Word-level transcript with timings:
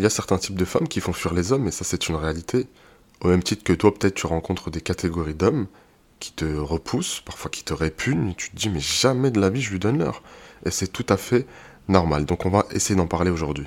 Il 0.00 0.04
y 0.04 0.06
a 0.06 0.08
certains 0.10 0.38
types 0.38 0.56
de 0.56 0.64
femmes 0.64 0.88
qui 0.88 0.98
font 0.98 1.12
fuir 1.12 1.34
les 1.34 1.52
hommes, 1.52 1.68
et 1.68 1.70
ça 1.70 1.84
c'est 1.84 2.08
une 2.08 2.14
réalité. 2.14 2.66
Au 3.20 3.28
même 3.28 3.42
titre 3.42 3.62
que 3.62 3.74
toi, 3.74 3.92
peut-être 3.92 4.14
tu 4.14 4.26
rencontres 4.26 4.70
des 4.70 4.80
catégories 4.80 5.34
d'hommes 5.34 5.66
qui 6.20 6.32
te 6.32 6.46
repoussent, 6.46 7.20
parfois 7.20 7.50
qui 7.50 7.64
te 7.64 7.74
répugnent, 7.74 8.32
tu 8.34 8.48
te 8.48 8.56
dis 8.56 8.70
mais 8.70 8.80
jamais 8.80 9.30
de 9.30 9.38
la 9.38 9.50
vie 9.50 9.60
je 9.60 9.72
lui 9.72 9.78
donne 9.78 9.98
l'heure. 9.98 10.22
Et 10.64 10.70
c'est 10.70 10.86
tout 10.86 11.04
à 11.10 11.18
fait 11.18 11.46
normal. 11.86 12.24
Donc 12.24 12.46
on 12.46 12.48
va 12.48 12.64
essayer 12.70 12.94
d'en 12.94 13.06
parler 13.06 13.30
aujourd'hui. 13.30 13.66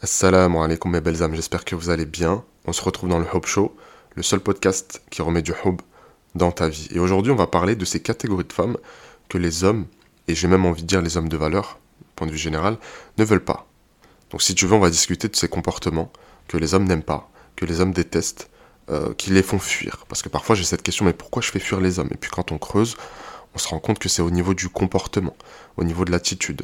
Assalamu 0.00 0.56
alaikum 0.58 0.90
mes 0.90 1.00
belles 1.00 1.22
âmes, 1.22 1.36
j'espère 1.36 1.64
que 1.64 1.76
vous 1.76 1.90
allez 1.90 2.06
bien. 2.06 2.42
On 2.64 2.72
se 2.72 2.82
retrouve 2.82 3.10
dans 3.10 3.20
le 3.20 3.26
Hope 3.32 3.46
Show, 3.46 3.72
le 4.16 4.24
seul 4.24 4.40
podcast 4.40 5.00
qui 5.10 5.22
remet 5.22 5.42
du 5.42 5.52
hope 5.64 5.82
dans 6.34 6.50
ta 6.50 6.68
vie. 6.68 6.88
Et 6.90 6.98
aujourd'hui 6.98 7.30
on 7.30 7.36
va 7.36 7.46
parler 7.46 7.76
de 7.76 7.84
ces 7.84 8.00
catégories 8.00 8.48
de 8.48 8.52
femmes 8.52 8.78
que 9.28 9.38
les 9.38 9.62
hommes, 9.62 9.86
et 10.26 10.34
j'ai 10.34 10.48
même 10.48 10.66
envie 10.66 10.82
de 10.82 10.88
dire 10.88 11.02
les 11.02 11.16
hommes 11.16 11.28
de 11.28 11.36
valeur, 11.36 11.78
point 12.16 12.26
de 12.26 12.32
vue 12.32 12.38
général, 12.38 12.78
ne 13.16 13.24
veulent 13.24 13.44
pas. 13.44 13.68
Donc 14.32 14.42
si 14.42 14.54
tu 14.54 14.66
veux 14.66 14.74
on 14.74 14.80
va 14.80 14.90
discuter 14.90 15.28
de 15.28 15.36
ces 15.36 15.48
comportements 15.48 16.10
que 16.48 16.56
les 16.56 16.74
hommes 16.74 16.84
n'aiment 16.84 17.02
pas, 17.02 17.30
que 17.54 17.64
les 17.64 17.80
hommes 17.80 17.92
détestent, 17.92 18.50
euh, 18.90 19.14
qui 19.14 19.30
les 19.30 19.42
font 19.42 19.58
fuir. 19.58 20.04
Parce 20.08 20.22
que 20.22 20.28
parfois 20.28 20.56
j'ai 20.56 20.64
cette 20.64 20.82
question, 20.82 21.04
mais 21.04 21.12
pourquoi 21.12 21.40
je 21.40 21.50
fais 21.50 21.60
fuir 21.60 21.80
les 21.80 21.98
hommes? 21.98 22.08
Et 22.10 22.16
puis 22.16 22.30
quand 22.30 22.50
on 22.50 22.58
creuse, 22.58 22.96
on 23.54 23.58
se 23.58 23.68
rend 23.68 23.78
compte 23.78 23.98
que 23.98 24.08
c'est 24.08 24.22
au 24.22 24.30
niveau 24.30 24.54
du 24.54 24.68
comportement, 24.68 25.36
au 25.76 25.84
niveau 25.84 26.04
de 26.04 26.10
l'attitude. 26.10 26.62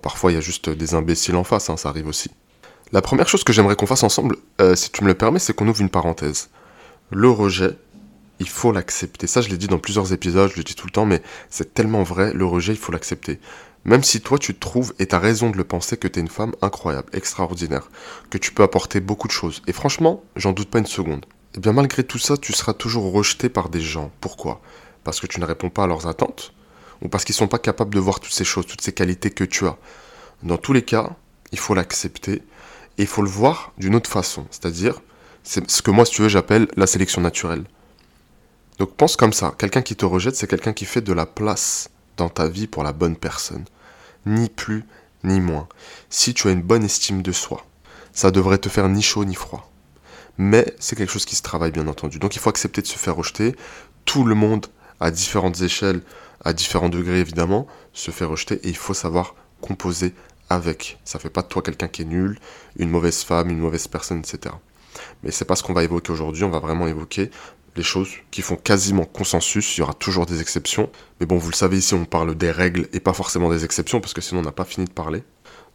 parfois 0.00 0.32
il 0.32 0.36
y 0.36 0.38
a 0.38 0.40
juste 0.40 0.70
des 0.70 0.94
imbéciles 0.94 1.36
en 1.36 1.44
face, 1.44 1.68
hein, 1.68 1.76
ça 1.76 1.90
arrive 1.90 2.06
aussi. 2.06 2.30
La 2.92 3.02
première 3.02 3.28
chose 3.28 3.44
que 3.44 3.52
j'aimerais 3.52 3.76
qu'on 3.76 3.86
fasse 3.86 4.02
ensemble, 4.02 4.36
euh, 4.60 4.74
si 4.74 4.90
tu 4.90 5.02
me 5.02 5.08
le 5.08 5.14
permets, 5.14 5.40
c'est 5.40 5.52
qu'on 5.52 5.68
ouvre 5.68 5.82
une 5.82 5.90
parenthèse. 5.90 6.48
Le 7.10 7.28
rejet, 7.28 7.76
il 8.38 8.48
faut 8.48 8.72
l'accepter. 8.72 9.26
Ça, 9.26 9.40
je 9.40 9.48
l'ai 9.48 9.58
dit 9.58 9.66
dans 9.66 9.78
plusieurs 9.78 10.12
épisodes, 10.12 10.50
je 10.50 10.56
le 10.56 10.64
dis 10.64 10.74
tout 10.74 10.86
le 10.86 10.92
temps, 10.92 11.04
mais 11.04 11.22
c'est 11.50 11.74
tellement 11.74 12.02
vrai, 12.02 12.32
le 12.32 12.46
rejet, 12.46 12.72
il 12.72 12.78
faut 12.78 12.92
l'accepter. 12.92 13.40
Même 13.84 14.02
si 14.02 14.20
toi, 14.20 14.38
tu 14.38 14.54
te 14.54 14.60
trouves, 14.60 14.94
et 14.98 15.06
tu 15.06 15.14
as 15.14 15.18
raison 15.18 15.50
de 15.50 15.56
le 15.56 15.64
penser, 15.64 15.96
que 15.96 16.08
tu 16.08 16.18
es 16.18 16.22
une 16.22 16.28
femme 16.28 16.54
incroyable, 16.62 17.08
extraordinaire, 17.12 17.88
que 18.30 18.38
tu 18.38 18.52
peux 18.52 18.62
apporter 18.62 19.00
beaucoup 19.00 19.28
de 19.28 19.32
choses. 19.32 19.62
Et 19.66 19.72
franchement, 19.72 20.22
j'en 20.36 20.52
doute 20.52 20.70
pas 20.70 20.78
une 20.78 20.86
seconde. 20.86 21.26
Eh 21.56 21.60
bien 21.60 21.72
malgré 21.72 22.04
tout 22.04 22.18
ça, 22.18 22.36
tu 22.36 22.52
seras 22.52 22.74
toujours 22.74 23.12
rejeté 23.12 23.48
par 23.48 23.68
des 23.68 23.80
gens. 23.80 24.10
Pourquoi? 24.20 24.60
Parce 25.04 25.20
que 25.20 25.26
tu 25.26 25.40
ne 25.40 25.46
réponds 25.46 25.70
pas 25.70 25.84
à 25.84 25.86
leurs 25.86 26.06
attentes 26.06 26.52
Ou 27.00 27.08
parce 27.08 27.24
qu'ils 27.24 27.32
ne 27.34 27.38
sont 27.38 27.48
pas 27.48 27.58
capables 27.58 27.94
de 27.94 28.00
voir 28.00 28.20
toutes 28.20 28.34
ces 28.34 28.44
choses, 28.44 28.66
toutes 28.66 28.82
ces 28.82 28.92
qualités 28.92 29.30
que 29.30 29.44
tu 29.44 29.66
as? 29.66 29.78
Dans 30.42 30.58
tous 30.58 30.72
les 30.72 30.82
cas, 30.82 31.16
il 31.52 31.58
faut 31.58 31.74
l'accepter 31.74 32.42
et 32.98 33.02
il 33.02 33.06
faut 33.06 33.22
le 33.22 33.28
voir 33.28 33.72
d'une 33.78 33.94
autre 33.94 34.10
façon. 34.10 34.46
C'est-à-dire, 34.50 35.00
c'est 35.42 35.68
ce 35.70 35.82
que 35.82 35.90
moi, 35.90 36.04
si 36.04 36.12
tu 36.12 36.22
veux, 36.22 36.28
j'appelle 36.28 36.68
la 36.76 36.86
sélection 36.86 37.20
naturelle. 37.20 37.64
Donc 38.78 38.94
pense 38.94 39.16
comme 39.16 39.32
ça, 39.32 39.54
quelqu'un 39.58 39.82
qui 39.82 39.96
te 39.96 40.04
rejette, 40.04 40.36
c'est 40.36 40.46
quelqu'un 40.46 40.72
qui 40.72 40.84
fait 40.84 41.00
de 41.00 41.12
la 41.12 41.26
place 41.26 41.88
dans 42.18 42.28
ta 42.28 42.48
vie 42.48 42.66
pour 42.66 42.82
la 42.82 42.92
bonne 42.92 43.16
personne. 43.16 43.64
Ni 44.26 44.50
plus, 44.50 44.84
ni 45.24 45.40
moins. 45.40 45.68
Si 46.10 46.34
tu 46.34 46.48
as 46.48 46.50
une 46.50 46.62
bonne 46.62 46.84
estime 46.84 47.22
de 47.22 47.32
soi, 47.32 47.64
ça 48.12 48.30
devrait 48.30 48.58
te 48.58 48.68
faire 48.68 48.88
ni 48.88 49.00
chaud 49.00 49.24
ni 49.24 49.34
froid 49.34 49.68
mais 50.38 50.72
c'est 50.78 50.96
quelque 50.96 51.10
chose 51.10 51.24
qui 51.24 51.36
se 51.36 51.42
travaille 51.42 51.72
bien 51.72 51.88
entendu. 51.88 52.18
Donc 52.18 52.36
il 52.36 52.38
faut 52.38 52.48
accepter 52.48 52.80
de 52.80 52.86
se 52.86 52.96
faire 52.96 53.16
rejeter. 53.16 53.54
Tout 54.04 54.24
le 54.24 54.36
monde, 54.36 54.66
à 55.00 55.10
différentes 55.10 55.60
échelles, 55.60 56.00
à 56.44 56.52
différents 56.52 56.88
degrés 56.88 57.18
évidemment, 57.20 57.66
se 57.92 58.12
fait 58.12 58.24
rejeter 58.24 58.54
et 58.62 58.68
il 58.68 58.76
faut 58.76 58.94
savoir 58.94 59.34
composer 59.60 60.14
avec. 60.48 60.98
Ça 61.04 61.18
fait 61.18 61.28
pas 61.28 61.42
de 61.42 61.48
toi 61.48 61.60
quelqu'un 61.60 61.88
qui 61.88 62.02
est 62.02 62.06
nul, 62.06 62.38
une 62.76 62.88
mauvaise 62.88 63.22
femme, 63.22 63.50
une 63.50 63.58
mauvaise 63.58 63.88
personne, 63.88 64.20
etc. 64.20 64.54
Mais 65.22 65.32
c'est 65.32 65.44
pas 65.44 65.56
ce 65.56 65.62
qu'on 65.64 65.74
va 65.74 65.82
évoquer 65.82 66.12
aujourd'hui, 66.12 66.44
on 66.44 66.50
va 66.50 66.60
vraiment 66.60 66.86
évoquer 66.86 67.30
les 67.78 67.84
choses 67.84 68.10
qui 68.30 68.42
font 68.42 68.56
quasiment 68.56 69.04
consensus, 69.04 69.76
il 69.76 69.80
y 69.80 69.82
aura 69.82 69.94
toujours 69.94 70.26
des 70.26 70.42
exceptions. 70.42 70.90
Mais 71.20 71.26
bon, 71.26 71.38
vous 71.38 71.48
le 71.48 71.54
savez 71.54 71.78
ici, 71.78 71.94
on 71.94 72.04
parle 72.04 72.34
des 72.34 72.50
règles 72.50 72.88
et 72.92 73.00
pas 73.00 73.14
forcément 73.14 73.48
des 73.48 73.64
exceptions, 73.64 74.00
parce 74.00 74.12
que 74.12 74.20
sinon 74.20 74.40
on 74.40 74.44
n'a 74.44 74.52
pas 74.52 74.64
fini 74.64 74.86
de 74.86 74.92
parler. 74.92 75.22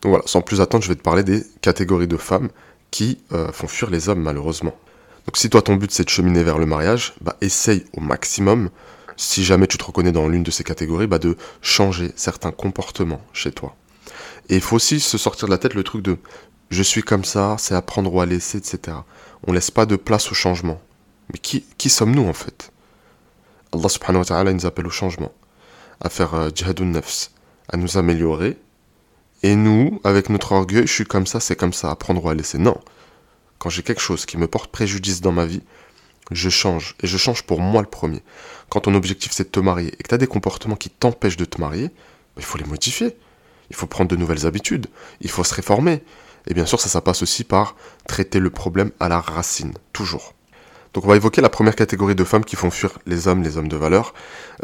Donc 0.02 0.12
voilà, 0.12 0.24
sans 0.28 0.42
plus 0.42 0.62
attendre, 0.62 0.84
je 0.84 0.90
vais 0.90 0.96
te 0.96 1.02
parler 1.02 1.24
des 1.24 1.44
catégories 1.62 2.08
de 2.08 2.18
femmes 2.18 2.50
qui 2.92 3.20
euh, 3.32 3.52
font 3.52 3.68
fuir 3.68 3.90
les 3.90 4.10
hommes 4.10 4.22
malheureusement. 4.22 4.76
Donc 5.26 5.38
si 5.38 5.50
toi 5.50 5.62
ton 5.62 5.76
but 5.78 5.92
c'est 5.92 6.04
de 6.04 6.10
cheminer 6.10 6.44
vers 6.44 6.60
le 6.60 6.66
mariage, 6.66 7.14
bah 7.22 7.38
essaye 7.42 7.86
au 7.94 8.02
maximum, 8.02 8.70
si 9.16 9.44
jamais 9.46 9.68
tu 9.68 9.78
te 9.78 9.84
reconnais 9.86 10.12
dans 10.12 10.28
l'une 10.28 10.44
de 10.44 10.52
ces 10.52 10.66
catégories, 10.66 11.08
bah 11.08 11.20
de 11.20 11.38
changer 11.62 12.12
certains 12.18 12.52
comportements 12.52 13.22
chez 13.32 13.52
toi. 13.52 13.76
Et 14.50 14.56
il 14.56 14.62
faut 14.62 14.76
aussi 14.76 15.00
se 15.00 15.18
sortir 15.18 15.48
de 15.48 15.54
la 15.54 15.58
tête 15.58 15.74
le 15.74 15.84
truc 15.84 16.04
de 16.04 16.18
je 16.70 16.84
suis 16.84 17.04
comme 17.04 17.24
ça, 17.24 17.56
c'est 17.60 17.76
apprendre 17.76 18.14
ou 18.14 18.20
à 18.20 18.26
laisser, 18.26 18.58
etc. 18.58 18.98
On 19.48 19.54
laisse 19.54 19.72
pas 19.72 19.86
de 19.86 19.96
place 19.96 20.32
au 20.32 20.36
changement. 20.36 20.82
Mais 21.32 21.40
qui, 21.40 21.90
sommes-nous 21.90 22.28
en 22.28 22.34
fait? 22.34 22.72
Allah 23.74 23.90
subhanahu 23.90 24.20
wa 24.20 24.26
ta'ala 24.26 24.54
nous 24.54 24.66
appelle 24.66 24.88
au 24.88 24.92
changement, 24.92 25.32
à 26.00 26.10
faire 26.10 26.34
euh, 26.36 26.50
jihadun 26.54 26.86
nafs, 26.86 27.32
à 27.70 27.78
nous 27.78 27.98
améliorer 27.98 28.58
et 29.44 29.58
nous, 29.58 30.00
avec 30.06 30.30
notre 30.30 30.54
orgueil, 30.54 30.88
je 30.88 30.94
suis 30.94 31.04
comme 31.04 31.28
ça, 31.28 31.42
c'est 31.42 31.58
comme 31.58 31.74
ça, 31.74 31.92
apprendre 31.92 32.24
ou 32.24 32.30
à 32.30 32.34
laisser. 32.34 32.58
Non. 32.58 32.80
Quand 33.60 33.70
j'ai 33.70 33.84
quelque 33.84 34.02
chose 34.02 34.26
qui 34.26 34.38
me 34.38 34.48
porte 34.48 34.72
préjudice 34.72 35.20
dans 35.20 35.34
ma 35.34 35.46
vie, 35.46 35.62
je 36.32 36.50
change. 36.50 36.96
Et 37.04 37.08
je 37.08 37.18
change 37.18 37.44
pour 37.44 37.60
moi 37.60 37.82
le 37.82 37.90
premier. 37.90 38.24
Quand 38.70 38.82
ton 38.82 38.96
objectif 38.96 39.34
c'est 39.34 39.44
de 39.44 39.50
te 39.50 39.60
marier 39.60 39.94
et 40.00 40.04
que 40.04 40.08
tu 40.08 40.16
as 40.16 40.18
des 40.18 40.28
comportements 40.28 40.78
qui 40.78 40.90
t'empêchent 40.90 41.38
de 41.38 41.46
te 41.46 41.60
marier, 41.60 41.88
bah, 41.88 42.38
il 42.38 42.44
faut 42.44 42.58
les 42.58 42.64
modifier. 42.64 43.18
Il 43.70 43.76
faut 43.76 43.86
prendre 43.88 44.10
de 44.10 44.16
nouvelles 44.16 44.46
habitudes. 44.46 44.88
Il 45.20 45.30
faut 45.30 45.44
se 45.44 45.54
réformer. 45.54 46.04
Et 46.48 46.54
bien 46.54 46.66
sûr, 46.66 46.80
ça, 46.80 46.88
ça 46.88 47.02
passe 47.02 47.22
aussi 47.22 47.44
par 47.44 47.76
traiter 48.08 48.40
le 48.40 48.50
problème 48.50 48.92
à 49.02 49.10
la 49.10 49.20
racine. 49.20 49.74
Toujours. 49.92 50.34
Donc 50.94 51.06
on 51.06 51.08
va 51.08 51.16
évoquer 51.16 51.42
la 51.42 51.50
première 51.50 51.76
catégorie 51.76 52.14
de 52.14 52.24
femmes 52.24 52.46
qui 52.46 52.56
font 52.56 52.70
fuir 52.70 52.92
les 53.08 53.28
hommes, 53.28 53.42
les 53.42 53.58
hommes 53.58 53.68
de 53.68 53.76
valeur. 53.76 54.14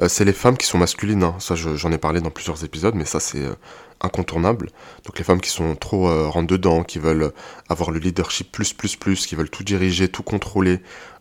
Euh, 0.02 0.08
c'est 0.08 0.26
les 0.26 0.34
femmes 0.34 0.58
qui 0.58 0.68
sont 0.68 0.78
masculines. 0.78 1.24
Hein. 1.24 1.36
Ça, 1.40 1.56
j'en 1.56 1.92
ai 1.92 1.98
parlé 1.98 2.22
dans 2.22 2.30
plusieurs 2.30 2.64
épisodes, 2.64 2.94
mais 2.94 3.06
ça, 3.06 3.20
c'est 3.20 3.44
euh, 3.44 3.56
incontournable. 4.00 4.70
Donc 5.06 5.18
les 5.18 5.24
femmes 5.24 5.42
qui 5.42 5.50
sont 5.50 5.76
trop 5.76 6.08
euh, 6.08 6.42
dedans, 6.44 6.84
qui 6.84 7.00
veulent 7.00 7.34
avoir 7.68 7.90
le 7.90 8.00
leadership 8.00 8.52
plus, 8.52 8.74
plus, 8.74 8.96
plus, 8.96 9.26
qui 9.26 9.36
veulent 9.36 9.50
tout 9.50 9.64
diriger, 9.64 10.08
tout 10.08 10.24
contrôler. 10.24 10.80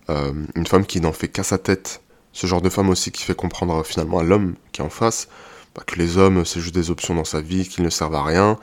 une 0.08 0.66
femme 0.66 0.86
qui 0.86 1.00
n'en 1.00 1.12
fait 1.12 1.28
qu'à 1.28 1.42
sa 1.42 1.58
tête. 1.58 2.02
Ce 2.32 2.46
genre 2.46 2.62
de 2.62 2.68
femme 2.68 2.88
aussi 2.90 3.10
qui 3.10 3.24
fait 3.24 3.34
comprendre 3.34 3.82
finalement 3.84 4.18
à 4.18 4.22
l'homme 4.22 4.54
qui 4.72 4.80
est 4.80 4.84
en 4.84 4.90
face 4.90 5.28
bah, 5.74 5.82
que 5.86 5.96
les 5.96 6.18
hommes, 6.18 6.44
c'est 6.44 6.60
juste 6.60 6.74
des 6.74 6.90
options 6.90 7.14
dans 7.14 7.24
sa 7.24 7.40
vie, 7.40 7.68
qu'ils 7.68 7.84
ne 7.84 7.90
servent 7.90 8.14
à 8.14 8.22
rien. 8.22 8.58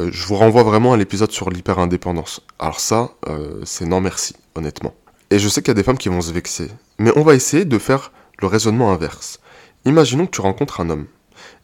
je 0.00 0.26
vous 0.26 0.36
renvoie 0.36 0.64
vraiment 0.64 0.92
à 0.92 0.96
l'épisode 0.96 1.30
sur 1.30 1.50
l'hyper-indépendance. 1.50 2.40
Alors 2.58 2.80
ça, 2.80 3.10
c'est 3.64 3.86
non 3.86 4.00
merci, 4.00 4.34
honnêtement. 4.54 4.94
Et 5.32 5.38
je 5.38 5.48
sais 5.48 5.62
qu'il 5.62 5.70
y 5.70 5.70
a 5.70 5.74
des 5.74 5.82
femmes 5.82 5.96
qui 5.96 6.10
vont 6.10 6.20
se 6.20 6.30
vexer. 6.30 6.68
Mais 6.98 7.10
on 7.16 7.22
va 7.22 7.34
essayer 7.34 7.64
de 7.64 7.78
faire 7.78 8.12
le 8.38 8.46
raisonnement 8.46 8.92
inverse. 8.92 9.40
Imaginons 9.86 10.26
que 10.26 10.30
tu 10.32 10.42
rencontres 10.42 10.82
un 10.82 10.90
homme. 10.90 11.06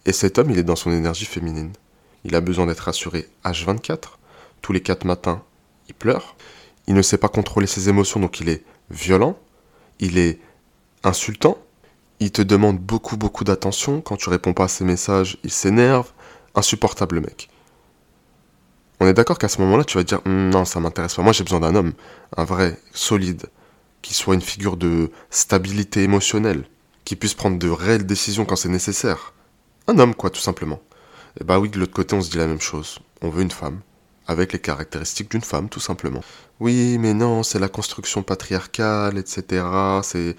Et 0.06 0.12
cet 0.12 0.38
homme, 0.38 0.50
il 0.50 0.56
est 0.56 0.62
dans 0.62 0.74
son 0.74 0.90
énergie 0.90 1.26
féminine. 1.26 1.72
Il 2.24 2.34
a 2.34 2.40
besoin 2.40 2.64
d'être 2.64 2.84
rassuré 2.84 3.28
H24. 3.44 4.16
Tous 4.62 4.72
les 4.72 4.80
quatre 4.80 5.04
matins, 5.04 5.42
il 5.86 5.94
pleure. 5.94 6.34
Il 6.86 6.94
ne 6.94 7.02
sait 7.02 7.18
pas 7.18 7.28
contrôler 7.28 7.66
ses 7.66 7.90
émotions, 7.90 8.20
donc 8.20 8.40
il 8.40 8.48
est 8.48 8.64
violent. 8.88 9.38
Il 10.00 10.16
est 10.16 10.40
insultant. 11.04 11.58
Il 12.20 12.32
te 12.32 12.40
demande 12.40 12.78
beaucoup, 12.78 13.18
beaucoup 13.18 13.44
d'attention. 13.44 14.00
Quand 14.00 14.16
tu 14.16 14.30
réponds 14.30 14.54
pas 14.54 14.64
à 14.64 14.68
ses 14.68 14.84
messages, 14.84 15.36
il 15.44 15.50
s'énerve. 15.50 16.10
Insupportable 16.54 17.20
mec 17.20 17.50
on 19.00 19.06
est 19.06 19.14
d'accord 19.14 19.38
qu'à 19.38 19.48
ce 19.48 19.60
moment-là, 19.60 19.84
tu 19.84 19.96
vas 19.96 20.04
dire 20.04 20.20
hum, 20.26 20.50
non, 20.50 20.64
ça 20.64 20.80
m'intéresse 20.80 21.14
pas. 21.14 21.22
Moi, 21.22 21.32
j'ai 21.32 21.44
besoin 21.44 21.60
d'un 21.60 21.74
homme, 21.74 21.92
un 22.36 22.44
vrai, 22.44 22.76
solide, 22.92 23.46
qui 24.08 24.14
soit 24.14 24.34
une 24.34 24.40
figure 24.40 24.78
de 24.78 25.10
stabilité 25.28 26.02
émotionnelle, 26.02 26.64
qui 27.04 27.14
puisse 27.14 27.34
prendre 27.34 27.58
de 27.58 27.68
réelles 27.68 28.06
décisions 28.06 28.46
quand 28.46 28.56
c'est 28.56 28.70
nécessaire. 28.70 29.34
Un 29.86 29.98
homme, 29.98 30.14
quoi, 30.14 30.30
tout 30.30 30.40
simplement. 30.40 30.80
Et 31.38 31.44
bah 31.44 31.58
oui, 31.58 31.68
de 31.68 31.78
l'autre 31.78 31.92
côté, 31.92 32.16
on 32.16 32.22
se 32.22 32.30
dit 32.30 32.38
la 32.38 32.46
même 32.46 32.62
chose. 32.62 33.00
On 33.20 33.28
veut 33.28 33.42
une 33.42 33.50
femme, 33.50 33.80
avec 34.26 34.54
les 34.54 34.60
caractéristiques 34.60 35.30
d'une 35.30 35.42
femme, 35.42 35.68
tout 35.68 35.78
simplement. 35.78 36.22
Oui, 36.58 36.96
mais 36.96 37.12
non, 37.12 37.42
c'est 37.42 37.58
la 37.58 37.68
construction 37.68 38.22
patriarcale, 38.22 39.18
etc. 39.18 39.66
C'est. 40.02 40.36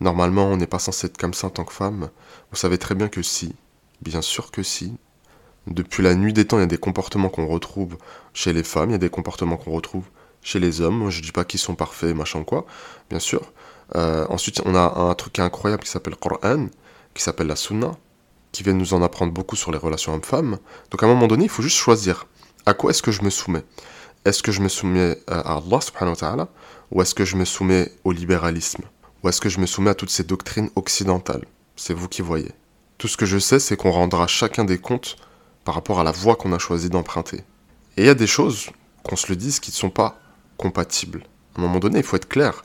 Normalement, 0.00 0.46
on 0.46 0.56
n'est 0.56 0.66
pas 0.66 0.78
censé 0.78 1.08
être 1.08 1.18
comme 1.18 1.34
ça 1.34 1.48
en 1.48 1.50
tant 1.50 1.64
que 1.64 1.74
femme. 1.74 2.08
Vous 2.50 2.56
savez 2.56 2.78
très 2.78 2.94
bien 2.94 3.08
que 3.08 3.20
si. 3.20 3.54
Bien 4.00 4.22
sûr 4.22 4.50
que 4.50 4.62
si. 4.62 4.96
Depuis 5.66 6.02
la 6.02 6.14
nuit 6.14 6.32
des 6.32 6.46
temps, 6.46 6.56
il 6.56 6.60
y 6.60 6.62
a 6.62 6.66
des 6.66 6.78
comportements 6.78 7.28
qu'on 7.28 7.46
retrouve 7.46 7.98
chez 8.32 8.54
les 8.54 8.64
femmes, 8.64 8.88
il 8.88 8.92
y 8.92 8.94
a 8.94 8.98
des 8.98 9.10
comportements 9.10 9.58
qu'on 9.58 9.72
retrouve 9.72 10.04
chez 10.42 10.58
les 10.58 10.80
hommes. 10.80 11.10
Je 11.10 11.22
dis 11.22 11.32
pas 11.32 11.44
qu'ils 11.44 11.60
sont 11.60 11.74
parfaits, 11.74 12.14
machin 12.14 12.44
quoi, 12.44 12.66
bien 13.08 13.18
sûr. 13.18 13.52
Euh, 13.96 14.26
ensuite, 14.28 14.60
on 14.64 14.74
a 14.74 15.00
un 15.00 15.14
truc 15.14 15.38
incroyable 15.38 15.82
qui 15.82 15.90
s'appelle 15.90 16.16
Coran, 16.16 16.68
qui 17.14 17.22
s'appelle 17.22 17.48
la 17.48 17.56
Sunna, 17.56 17.92
qui 18.52 18.62
vient 18.62 18.72
nous 18.72 18.94
en 18.94 19.02
apprendre 19.02 19.32
beaucoup 19.32 19.56
sur 19.56 19.72
les 19.72 19.78
relations 19.78 20.14
hommes-femmes. 20.14 20.58
Donc 20.90 21.02
à 21.02 21.06
un 21.06 21.08
moment 21.08 21.26
donné, 21.26 21.44
il 21.44 21.50
faut 21.50 21.62
juste 21.62 21.76
choisir 21.76 22.26
à 22.66 22.74
quoi 22.74 22.90
est-ce 22.90 23.02
que 23.02 23.12
je 23.12 23.22
me 23.22 23.30
soumets? 23.30 23.64
Est-ce 24.24 24.42
que 24.42 24.52
je 24.52 24.60
me 24.60 24.68
soumets 24.68 25.18
à 25.26 25.56
Allah 25.56 25.80
subhanahu 25.80 26.10
wa 26.10 26.16
ta'ala 26.16 26.48
ou 26.90 27.00
est-ce 27.00 27.14
que 27.14 27.24
je 27.24 27.36
me 27.36 27.44
soumets 27.44 27.90
au 28.04 28.12
libéralisme? 28.12 28.82
Ou 29.22 29.28
est-ce 29.28 29.40
que 29.40 29.48
je 29.48 29.60
me 29.60 29.66
soumets 29.66 29.90
à 29.90 29.94
toutes 29.94 30.10
ces 30.10 30.24
doctrines 30.24 30.70
occidentales? 30.76 31.44
C'est 31.76 31.94
vous 31.94 32.08
qui 32.08 32.22
voyez. 32.22 32.52
Tout 32.98 33.08
ce 33.08 33.16
que 33.16 33.26
je 33.26 33.38
sais, 33.38 33.58
c'est 33.58 33.76
qu'on 33.76 33.90
rendra 33.90 34.26
chacun 34.26 34.64
des 34.64 34.78
comptes 34.78 35.16
par 35.64 35.74
rapport 35.74 36.00
à 36.00 36.04
la 36.04 36.12
voie 36.12 36.36
qu'on 36.36 36.52
a 36.52 36.58
choisi 36.58 36.90
d'emprunter. 36.90 37.38
Et 37.96 38.02
il 38.02 38.06
y 38.06 38.10
a 38.10 38.14
des 38.14 38.26
choses, 38.26 38.70
qu'on 39.04 39.16
se 39.16 39.28
le 39.28 39.36
dise, 39.36 39.60
qui 39.60 39.70
ne 39.70 39.76
sont 39.76 39.90
pas 39.90 40.18
compatibles. 40.60 41.24
À 41.56 41.58
un 41.58 41.62
moment 41.62 41.78
donné, 41.78 41.98
il 41.98 42.04
faut 42.04 42.16
être 42.16 42.28
clair. 42.28 42.64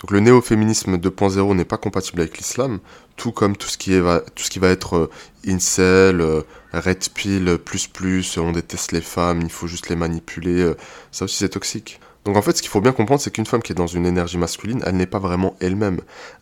Donc 0.00 0.10
le 0.10 0.20
néo-féminisme 0.20 0.96
2.0 0.96 1.56
n'est 1.56 1.64
pas 1.64 1.78
compatible 1.78 2.20
avec 2.20 2.38
l'islam, 2.38 2.78
tout 3.16 3.32
comme 3.32 3.56
tout 3.56 3.66
ce 3.66 3.78
qui, 3.78 3.98
va 3.98 4.22
être 4.68 4.96
euh, 4.96 5.10
incel, 5.46 6.20
euh, 6.20 6.42
red 6.72 7.02
pill, 7.14 7.58
plus 7.64 7.88
plus, 7.88 8.38
on 8.38 8.52
déteste 8.52 8.92
les 8.92 9.00
femmes, 9.00 9.40
il 9.42 9.50
faut 9.50 9.66
juste 9.66 9.88
les 9.88 9.96
manipuler, 9.96 10.60
euh, 10.60 10.76
ça 11.12 11.24
aussi 11.24 11.36
c'est 11.36 11.48
toxique. 11.48 11.98
Donc 12.24 12.36
en 12.36 12.42
fait, 12.42 12.56
ce 12.56 12.62
qu'il 12.62 12.70
faut 12.70 12.80
bien 12.80 12.92
comprendre, 12.92 13.20
c'est 13.20 13.30
qu'une 13.30 13.46
femme 13.46 13.62
qui 13.62 13.72
est 13.72 13.76
dans 13.76 13.86
une 13.86 14.04
énergie 14.04 14.38
masculine, 14.38 14.82
elle 14.84 14.96
n'est 14.96 15.06
pas 15.06 15.18
vraiment 15.18 15.56
elle-même. 15.60 16.00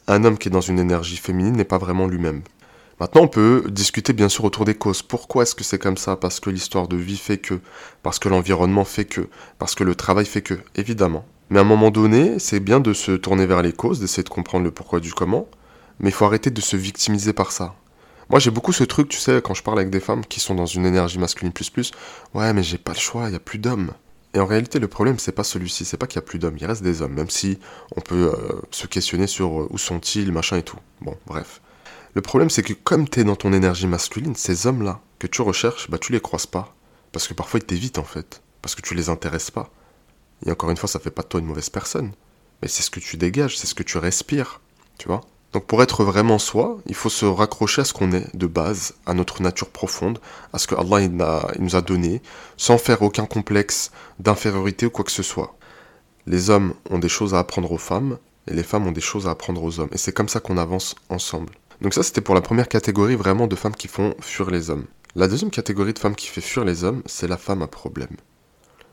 Un 0.09 0.25
homme 0.25 0.37
qui 0.37 0.49
est 0.49 0.51
dans 0.51 0.61
une 0.61 0.79
énergie 0.79 1.17
féminine 1.17 1.57
n'est 1.57 1.65
pas 1.65 1.79
vraiment 1.79 2.07
lui-même. 2.09 2.43
Maintenant, 3.00 3.23
on 3.23 3.29
peut 3.29 3.64
discuter 3.69 4.12
bien 4.12 4.29
sûr 4.29 4.44
autour 4.44 4.64
des 4.64 4.75
causes. 4.75 5.02
Pourquoi 5.02 5.43
est-ce 5.43 5.55
que 5.55 5.64
c'est 5.64 5.79
comme 5.79 5.96
ça? 5.96 6.17
Parce 6.17 6.38
que 6.38 6.50
l'histoire 6.50 6.87
de 6.87 6.96
vie 6.96 7.17
fait 7.17 7.38
que, 7.38 7.61
parce 8.02 8.19
que 8.19 8.29
l'environnement 8.29 8.85
fait 8.85 9.05
que, 9.05 9.29
parce 9.58 9.75
que 9.75 9.82
le 9.82 9.94
travail 9.94 10.26
fait 10.26 10.43
que, 10.43 10.55
évidemment. 10.76 11.25
Mais 11.50 11.58
à 11.58 11.62
un 11.62 11.67
moment 11.67 11.91
donné, 11.91 12.38
c'est 12.38 12.61
bien 12.61 12.81
de 12.81 12.93
se 12.93 13.12
tourner 13.12 13.46
vers 13.46 13.62
les 13.62 13.73
causes, 13.73 14.00
d'essayer 14.00 14.23
de 14.23 14.29
comprendre 14.29 14.64
le 14.64 14.70
pourquoi 14.70 15.00
du 15.00 15.12
comment, 15.12 15.49
mais 15.99 16.11
il 16.11 16.12
faut 16.12 16.25
arrêter 16.25 16.50
de 16.50 16.61
se 16.61 16.76
victimiser 16.76 17.32
par 17.32 17.52
ça. 17.52 17.75
Moi, 18.31 18.38
j'ai 18.38 18.50
beaucoup 18.50 18.73
ce 18.73 18.85
truc, 18.85 19.08
tu 19.08 19.19
sais, 19.19 19.43
quand 19.43 19.55
je 19.55 19.62
parle 19.62 19.79
avec 19.79 19.91
des 19.91 20.00
femmes 20.00 20.25
qui 20.25 20.41
sont 20.41 20.55
dans 20.55 20.67
une 20.67 20.87
énergie 20.87 21.19
masculine 21.19 21.52
plus 21.52 21.70
plus, 21.70 21.91
ouais, 22.32 22.52
mais 22.52 22.62
j'ai 22.62 22.79
pas 22.79 22.93
le 22.93 22.99
choix, 22.99 23.29
il 23.29 23.32
y 23.32 23.37
a 23.37 23.41
plus 23.41 23.58
d'hommes. 23.58 23.93
Et 24.32 24.41
en 24.41 24.46
réalité, 24.46 24.79
le 24.79 24.88
problème, 24.88 25.19
c'est 25.19 25.32
pas 25.32 25.44
celui-ci, 25.44 25.85
c'est 25.85 25.96
pas 25.96 26.06
qu'il 26.06 26.17
y 26.17 26.19
a 26.19 26.23
plus 26.23 26.38
d'hommes, 26.38 26.56
il 26.58 26.67
reste 26.67 26.82
des 26.82 27.02
hommes, 27.02 27.12
même 27.12 27.31
si 27.31 27.58
on 27.96 28.00
peut 28.00 28.32
euh, 28.35 28.61
se 28.70 28.87
questionner 28.87 29.26
sur 29.26 29.61
euh, 29.61 29.69
où 29.70 29.79
sont-ils, 29.79 30.32
machin 30.32 30.56
et 30.56 30.62
tout. 30.62 30.79
Bon, 31.02 31.17
bref. 31.26 31.61
Le 32.15 32.23
problème, 32.23 32.49
c'est 32.49 32.63
que 32.63 32.73
comme 32.73 33.09
tu 33.09 33.21
es 33.21 33.25
dans 33.25 33.35
ton 33.35 33.53
énergie 33.53 33.89
masculine, 33.89 34.37
ces 34.37 34.69
hommes-là 34.69 35.01
que 35.19 35.27
tu 35.27 35.43
recherches, 35.43 35.91
bah 35.91 35.99
tu 35.99 36.13
les 36.13 36.21
croises 36.21 36.47
pas. 36.47 36.73
Parce 37.11 37.27
que 37.27 37.35
parfois 37.35 37.59
ils 37.59 37.67
t'évitent 37.67 37.99
en 37.99 38.05
fait. 38.05 38.41
Parce 38.63 38.77
que 38.77 38.83
tu 38.83 38.95
les 38.95 39.09
intéresses 39.09 39.51
pas. 39.51 39.69
Et 40.47 40.51
encore 40.53 40.71
une 40.71 40.77
fois, 40.77 40.89
ça 40.89 41.01
fait 41.01 41.11
pas 41.11 41.23
de 41.23 41.27
toi 41.29 41.41
une 41.41 41.47
mauvaise 41.47 41.71
personne. 41.71 42.13
Mais 42.63 42.69
c'est 42.69 42.83
ce 42.83 42.91
que 42.91 43.01
tu 43.01 43.17
dégages, 43.17 43.59
c'est 43.59 43.67
ce 43.67 43.75
que 43.75 43.83
tu 43.83 43.99
respires. 43.99 44.61
Tu 44.97 45.09
vois 45.09 45.23
Donc 45.53 45.67
pour 45.67 45.83
être 45.83 46.05
vraiment 46.05 46.39
soi, 46.39 46.79
il 46.87 46.95
faut 46.95 47.09
se 47.09 47.27
raccrocher 47.27 47.81
à 47.81 47.85
ce 47.85 47.93
qu'on 47.93 48.13
est 48.13 48.35
de 48.37 48.47
base, 48.47 48.95
à 49.07 49.15
notre 49.15 49.43
nature 49.43 49.71
profonde, 49.71 50.21
à 50.53 50.59
ce 50.59 50.69
que 50.69 50.77
Allah 50.77 51.09
nous 51.59 51.75
a 51.75 51.81
donné, 51.81 52.23
sans 52.57 52.79
faire 52.79 53.03
aucun 53.03 53.27
complexe 53.27 53.91
d'infériorité 54.21 54.87
ou 54.87 54.91
quoi 54.91 55.05
que 55.05 55.11
ce 55.11 55.25
soit. 55.25 55.57
Les 56.27 56.49
hommes 56.49 56.75
ont 56.91 57.01
des 57.01 57.09
choses 57.09 57.35
à 57.35 57.41
apprendre 57.41 57.73
aux 57.73 57.79
femmes, 57.79 58.19
et 58.47 58.55
les 58.55 58.63
femmes 58.63 58.87
ont 58.87 58.93
des 58.93 59.01
choses 59.01 59.27
à 59.27 59.31
apprendre 59.31 59.63
aux 59.63 59.81
hommes. 59.81 59.89
Et 59.93 59.99
c'est 59.99 60.13
comme 60.13 60.29
ça 60.29 60.41
qu'on 60.41 60.59
avance 60.59 60.95
ensemble. 61.09 61.55
Donc 61.85 61.93
ça, 61.93 62.03
c'était 62.03 62.23
pour 62.23 62.35
la 62.35 62.41
première 62.41 62.69
catégorie 62.69 63.15
vraiment 63.15 63.47
de 63.47 63.55
femmes 63.55 63.75
qui 63.75 63.89
font 63.89 64.15
fuir 64.23 64.51
les 64.51 64.71
hommes. 64.71 64.87
La 65.17 65.29
deuxième 65.29 65.51
catégorie 65.51 65.93
de 65.93 65.99
femmes 65.99 66.15
qui 66.15 66.29
fait 66.29 66.41
fuir 66.41 66.65
les 66.65 66.83
hommes, 66.83 67.03
c'est 67.05 67.29
la 67.29 67.37
femme 67.37 67.61
à 67.61 67.67
problème. 67.67 68.17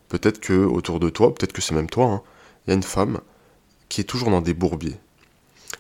Peut-être 0.10 0.42
que 0.42 0.66
autour 0.66 1.00
de 1.00 1.10
toi, 1.10 1.34
peut-être 1.34 1.54
que 1.54 1.62
c'est 1.62 1.74
même 1.74 1.90
toi, 1.90 2.08
hein, 2.08 2.22
il 2.68 2.72
y 2.72 2.74
a 2.74 2.76
une 2.76 2.84
femme 2.84 3.22
qui 3.88 4.02
est 4.02 4.04
toujours 4.04 4.30
dans 4.30 4.42
des 4.42 4.54
bourbiers, 4.54 5.00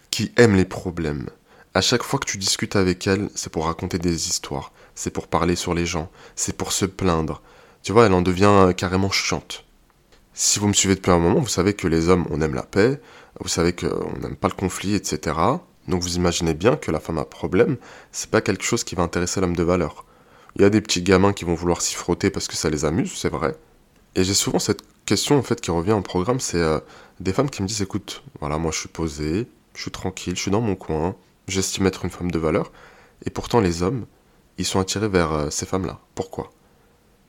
qui 0.10 0.31
aime 0.38 0.56
les 0.56 0.63
problèmes. 0.63 1.28
À 1.74 1.81
chaque 1.81 2.04
fois 2.04 2.18
que 2.18 2.25
tu 2.25 2.38
discutes 2.38 2.78
avec 2.78 3.06
elle, 3.08 3.30
c'est 3.36 3.52
pour 3.52 3.66
raconter 3.66 4.00
des 4.00 4.30
histoires, 4.30 4.72
c'est 4.96 5.12
pour 5.12 5.28
parler 5.28 5.57
sur 5.57 5.74
les 5.74 5.86
gens, 5.86 6.10
c'est 6.38 6.56
pour 6.56 6.72
se 6.72 6.86
plaindre. 6.86 7.42
Tu 7.84 7.92
vois, 7.92 8.06
elle 8.06 8.14
en 8.14 8.22
devient 8.22 8.72
carrément 8.78 9.12
chiante. 9.12 9.66
Si 10.34 10.60
vous 10.60 10.69
me 10.69 10.74
suivez 10.74 10.96
depuis 10.96 11.12
un 11.12 11.19
moment, 11.19 11.42
vous 11.42 11.48
savez 11.50 11.74
que 11.74 11.90
les 11.90 12.07
hommes, 12.07 12.25
on 12.30 12.40
aime 12.40 12.56
la 12.56 12.64
paix, 12.64 13.02
vous 13.42 13.50
savez 13.50 13.74
qu'on 13.74 14.18
n'aime 14.22 14.38
pas 14.38 14.48
le 14.48 14.54
conflit, 14.54 14.96
etc. 14.96 15.36
Donc 15.92 16.04
vous 16.04 16.16
imaginez 16.16 16.54
bien 16.54 16.78
que 16.78 16.90
la 16.90 17.02
femme 17.02 17.18
à 17.18 17.26
problème, 17.26 17.76
c'est 18.14 18.30
pas 18.30 18.40
quelque 18.40 18.64
chose 18.64 18.86
qui 18.86 18.96
va 18.96 19.04
intéresser 19.04 19.42
l'homme 19.42 19.58
de 19.58 19.64
valeur. 19.64 20.06
Il 20.56 20.62
y 20.62 20.66
a 20.66 20.70
des 20.70 20.80
petits 20.80 21.02
gamins 21.02 21.34
qui 21.34 21.44
vont 21.44 21.54
vouloir 21.54 21.82
s'y 21.82 21.96
frotter 21.96 22.30
parce 22.30 22.48
que 22.48 22.56
ça 22.56 22.70
les 22.70 22.86
amuse, 22.86 23.12
c'est 23.14 23.28
vrai. 23.28 23.58
Et 24.16 24.24
j'ai 24.24 24.34
souvent 24.34 24.60
cette 24.60 24.84
question 25.06 25.38
en 25.38 25.44
fait 25.44 25.60
qui 25.60 25.70
revient 25.70 25.92
en 25.92 26.02
programme, 26.02 26.40
c'est 26.40 26.62
euh, 26.62 26.80
des 27.20 27.34
femmes 27.34 27.50
qui 27.50 27.62
me 27.62 27.68
disent 27.68 27.82
écoute, 27.82 28.24
voilà, 28.40 28.58
moi 28.58 28.72
je 28.72 28.80
suis 28.80 28.88
posée, 28.88 29.50
je 29.76 29.82
suis 29.82 29.92
tranquille, 29.92 30.38
je 30.38 30.42
suis 30.42 30.52
dans 30.52 30.62
mon 30.62 30.78
coin, 30.78 31.18
j'estime 31.50 31.86
être 31.88 32.06
une 32.06 32.10
femme 32.10 32.32
de 32.32 32.40
valeur, 32.40 32.72
et 33.26 33.30
pourtant 33.30 33.60
les 33.60 33.84
hommes, 33.84 34.06
ils 34.58 34.66
sont 34.66 34.80
attirés 34.80 35.10
vers 35.10 35.34
euh, 35.34 35.50
ces 35.50 35.66
femmes-là. 35.66 36.00
Pourquoi? 36.16 36.54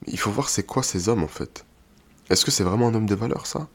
Il 0.06 0.20
faut 0.20 0.30
voir 0.30 0.48
c'est 0.48 0.62
quoi 0.62 0.84
ces 0.84 1.08
hommes 1.08 1.24
en 1.24 1.28
fait. 1.28 1.64
Est-ce 2.30 2.44
que 2.44 2.52
c'est 2.52 2.64
vraiment 2.64 2.86
un 2.86 2.94
homme 2.94 3.06
de 3.06 3.16
valeur 3.16 3.44
ça? 3.44 3.66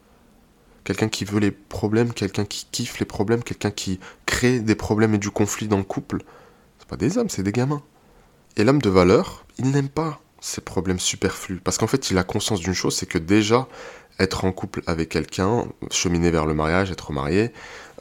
Quelqu'un 0.88 1.10
qui 1.10 1.26
veut 1.26 1.38
les 1.38 1.50
problèmes, 1.50 2.14
quelqu'un 2.14 2.46
qui 2.46 2.66
kiffe 2.72 2.98
les 2.98 3.04
problèmes, 3.04 3.42
quelqu'un 3.42 3.70
qui 3.70 4.00
crée 4.24 4.58
des 4.58 4.74
problèmes 4.74 5.12
et 5.12 5.18
du 5.18 5.30
conflit 5.30 5.68
dans 5.68 5.76
le 5.76 5.82
couple. 5.82 6.22
C'est 6.78 6.88
pas 6.88 6.96
des 6.96 7.18
hommes, 7.18 7.28
c'est 7.28 7.42
des 7.42 7.52
gamins. 7.52 7.82
Et 8.56 8.64
l'homme 8.64 8.80
de 8.80 8.88
valeur, 8.88 9.44
il 9.58 9.70
n'aime 9.70 9.90
pas 9.90 10.18
ces 10.40 10.62
problèmes 10.62 10.98
superflus. 10.98 11.60
Parce 11.62 11.76
qu'en 11.76 11.88
fait, 11.88 12.10
il 12.10 12.16
a 12.16 12.24
conscience 12.24 12.60
d'une 12.60 12.72
chose, 12.72 12.96
c'est 12.96 13.04
que 13.04 13.18
déjà, 13.18 13.68
être 14.18 14.46
en 14.46 14.52
couple 14.52 14.82
avec 14.86 15.10
quelqu'un, 15.10 15.66
cheminer 15.90 16.30
vers 16.30 16.46
le 16.46 16.54
mariage, 16.54 16.90
être 16.90 17.12
marié, 17.12 17.52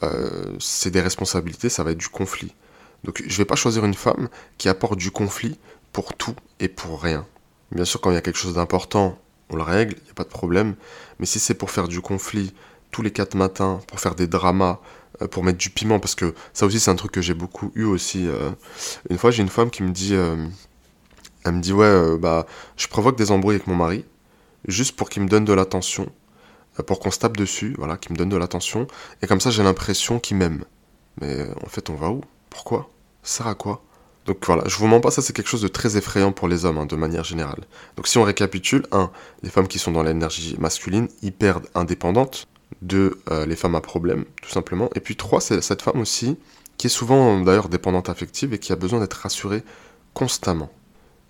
euh, 0.03 0.55
c'est 0.57 0.89
des 0.89 1.01
responsabilités, 1.01 1.67
ça 1.67 1.83
va 1.83 1.91
être 1.91 1.97
du 1.97 2.07
conflit. 2.07 2.55
Donc 3.03 3.21
je 3.27 3.37
vais 3.37 3.45
pas 3.45 3.57
choisir 3.57 3.83
une 3.83 3.95
femme 3.95 4.29
qui 4.57 4.69
apporte 4.69 4.97
du 4.97 5.11
conflit 5.11 5.59
pour 5.91 6.13
tout 6.13 6.35
et 6.61 6.69
pour 6.69 7.03
rien. 7.03 7.25
Bien 7.73 7.83
sûr, 7.83 7.99
quand 7.99 8.11
il 8.11 8.13
y 8.13 8.17
a 8.17 8.21
quelque 8.21 8.39
chose 8.39 8.53
d'important, 8.53 9.19
on 9.49 9.57
le 9.57 9.63
règle, 9.63 9.95
il 9.97 10.03
n'y 10.05 10.11
a 10.11 10.13
pas 10.13 10.23
de 10.23 10.29
problème. 10.29 10.75
Mais 11.19 11.25
si 11.25 11.37
c'est 11.39 11.53
pour 11.53 11.69
faire 11.69 11.89
du 11.89 11.99
conflit, 11.99 12.53
tous 12.91 13.01
les 13.01 13.11
quatre 13.11 13.35
matins 13.35 13.79
pour 13.87 13.99
faire 13.99 14.15
des 14.15 14.27
dramas, 14.27 14.79
euh, 15.21 15.27
pour 15.27 15.43
mettre 15.43 15.57
du 15.57 15.69
piment, 15.69 15.99
parce 15.99 16.15
que 16.15 16.33
ça 16.53 16.65
aussi 16.65 16.79
c'est 16.79 16.91
un 16.91 16.95
truc 16.95 17.11
que 17.11 17.21
j'ai 17.21 17.33
beaucoup 17.33 17.71
eu 17.75 17.83
aussi. 17.83 18.27
Euh. 18.27 18.51
Une 19.09 19.17
fois 19.17 19.31
j'ai 19.31 19.43
une 19.43 19.49
femme 19.49 19.69
qui 19.69 19.83
me 19.83 19.91
dit, 19.91 20.13
euh, 20.13 20.35
elle 21.43 21.53
me 21.53 21.61
dit 21.61 21.73
ouais 21.73 22.17
bah 22.17 22.45
je 22.75 22.87
provoque 22.87 23.17
des 23.17 23.31
embrouilles 23.31 23.55
avec 23.55 23.67
mon 23.67 23.75
mari, 23.75 24.05
juste 24.67 24.95
pour 24.95 25.09
qu'il 25.09 25.23
me 25.23 25.27
donne 25.27 25.45
de 25.45 25.53
l'attention, 25.53 26.07
pour 26.85 26.99
qu'on 26.99 27.11
se 27.11 27.19
tape 27.19 27.37
dessus, 27.37 27.73
voilà, 27.77 27.97
qu'il 27.97 28.13
me 28.13 28.17
donne 28.17 28.29
de 28.29 28.37
l'attention, 28.37 28.87
et 29.21 29.27
comme 29.27 29.41
ça 29.41 29.51
j'ai 29.51 29.63
l'impression 29.63 30.19
qu'il 30.19 30.37
m'aime. 30.37 30.65
Mais 31.21 31.47
en 31.63 31.69
fait 31.69 31.89
on 31.89 31.95
va 31.95 32.09
où? 32.09 32.21
Pourquoi? 32.49 32.89
Ça 33.23 33.37
sert 33.43 33.47
à 33.47 33.55
quoi? 33.55 33.83
Donc 34.27 34.45
voilà, 34.45 34.63
je 34.67 34.75
vous 34.75 34.87
mens 34.87 34.99
pas, 34.99 35.09
ça 35.09 35.21
c'est 35.21 35.31
quelque 35.31 35.47
chose 35.47 35.61
de 35.61 35.69
très 35.69 35.95
effrayant 35.95 36.33
pour 36.33 36.49
les 36.49 36.65
hommes, 36.65 36.77
hein, 36.77 36.85
de 36.85 36.97
manière 36.97 37.23
générale. 37.23 37.63
Donc 37.95 38.07
si 38.07 38.17
on 38.17 38.23
récapitule, 38.23 38.85
1. 38.91 39.09
Les 39.41 39.49
femmes 39.49 39.69
qui 39.69 39.79
sont 39.79 39.91
dans 39.91 40.03
l'énergie 40.03 40.57
masculine, 40.59 41.07
hyper 41.21 41.61
indépendantes, 41.75 42.45
de 42.81 43.19
euh, 43.29 43.45
les 43.45 43.55
femmes 43.55 43.75
à 43.75 43.81
problème, 43.81 44.25
tout 44.41 44.49
simplement. 44.49 44.89
Et 44.95 44.99
puis 44.99 45.15
trois, 45.15 45.41
c'est 45.41 45.61
cette 45.61 45.81
femme 45.81 45.99
aussi, 45.99 46.37
qui 46.77 46.87
est 46.87 46.91
souvent 46.91 47.39
d'ailleurs 47.41 47.69
dépendante 47.69 48.09
affective 48.09 48.53
et 48.53 48.59
qui 48.59 48.71
a 48.71 48.75
besoin 48.75 48.99
d'être 48.99 49.13
rassurée 49.13 49.63
constamment. 50.13 50.69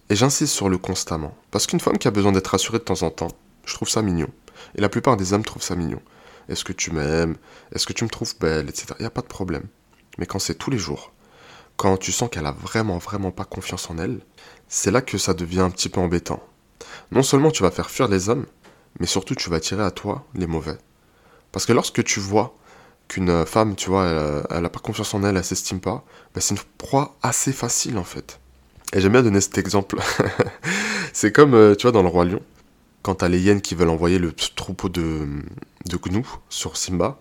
Et 0.10 0.16
j'insiste 0.16 0.54
sur 0.54 0.70
le 0.70 0.78
constamment, 0.78 1.36
parce 1.52 1.68
qu'une 1.68 1.80
femme 1.80 1.98
qui 1.98 2.08
a 2.08 2.12
besoin 2.12 2.32
d'être 2.32 2.48
rassurée 2.48 2.80
de 2.80 2.84
temps 2.84 3.04
en 3.04 3.10
temps, 3.10 3.32
je 3.66 3.74
trouve 3.74 3.90
ça 3.90 4.02
mignon. 4.02 4.30
Et 4.76 4.82
la 4.82 4.90
plupart 4.90 5.18
des 5.18 5.34
hommes 5.34 5.44
trouvent 5.44 5.64
ça 5.64 5.76
mignon. 5.76 6.02
Est-ce 6.50 6.64
que 6.64 6.74
tu 6.74 6.92
m'aimes? 6.92 7.36
Est-ce 7.74 7.86
que 7.86 7.94
tu 7.94 8.06
me 8.06 8.10
trouves 8.10 8.34
belle? 8.40 8.70
Etc. 8.70 8.88
Il 9.00 9.02
n'y 9.02 9.08
a 9.08 9.12
pas 9.12 9.22
de 9.22 9.28
problème. 9.28 9.66
Mais 10.18 10.26
quand 10.26 10.40
c'est 10.40 10.56
tous 10.56 10.72
les 10.72 10.78
jours, 10.78 11.12
quand 11.76 11.98
tu 11.98 12.12
sens 12.12 12.30
qu'elle 12.30 12.46
a 12.46 12.52
vraiment, 12.52 12.98
vraiment 12.98 13.32
pas 13.32 13.46
confiance 13.46 13.90
en 13.90 13.98
elle, 13.98 14.22
c'est 14.68 14.92
là 14.92 15.02
que 15.02 15.18
ça 15.18 15.34
devient 15.34 15.60
un 15.60 15.70
petit 15.70 15.90
peu 15.90 16.00
embêtant. 16.00 16.42
Non 17.12 17.24
seulement 17.24 17.52
tu 17.52 17.64
vas 17.64 17.72
faire 17.72 17.90
fuir 17.90 18.08
les 18.08 18.30
hommes, 18.30 18.46
mais 19.00 19.06
surtout 19.06 19.36
tu 19.36 19.50
vas 19.50 19.58
attirer 19.58 19.84
à 19.84 19.92
toi 19.92 20.26
les 20.34 20.48
mauvais. 20.48 20.78
Parce 21.58 21.66
que 21.66 21.74
lorsque 21.74 22.04
tu 22.04 22.20
vois 22.20 22.56
qu'une 23.08 23.44
femme, 23.44 23.76
tu 23.76 23.90
vois, 23.90 24.46
elle, 24.52 24.62
n'a 24.62 24.70
pas 24.70 24.78
confiance 24.78 25.16
en 25.16 25.24
elle, 25.24 25.38
elle 25.38 25.44
s'estime 25.44 25.80
pas, 25.80 26.06
ben 26.36 26.40
c'est 26.40 26.54
une 26.54 26.62
proie 26.78 27.18
assez 27.24 27.52
facile 27.52 27.98
en 27.98 28.04
fait. 28.04 28.40
Et 28.94 29.02
j'aime 29.02 29.14
bien 29.14 29.24
donner 29.24 29.42
cet 29.42 29.58
exemple. 29.58 29.98
c'est 31.14 31.32
comme, 31.32 31.56
euh, 31.56 31.74
tu 31.74 31.82
vois, 31.88 31.92
dans 31.92 32.04
le 32.04 32.10
Roi 32.10 32.26
Lion, 32.26 32.44
quand 33.02 33.16
t'as 33.16 33.28
les 33.28 33.40
hyènes 33.40 33.62
qui 33.62 33.74
veulent 33.74 33.90
envoyer 33.90 34.20
le 34.20 34.34
troupeau 34.34 34.88
de, 34.88 35.28
de 35.88 35.98
gnous 35.98 36.28
sur 36.50 36.78
Simba, 36.78 37.18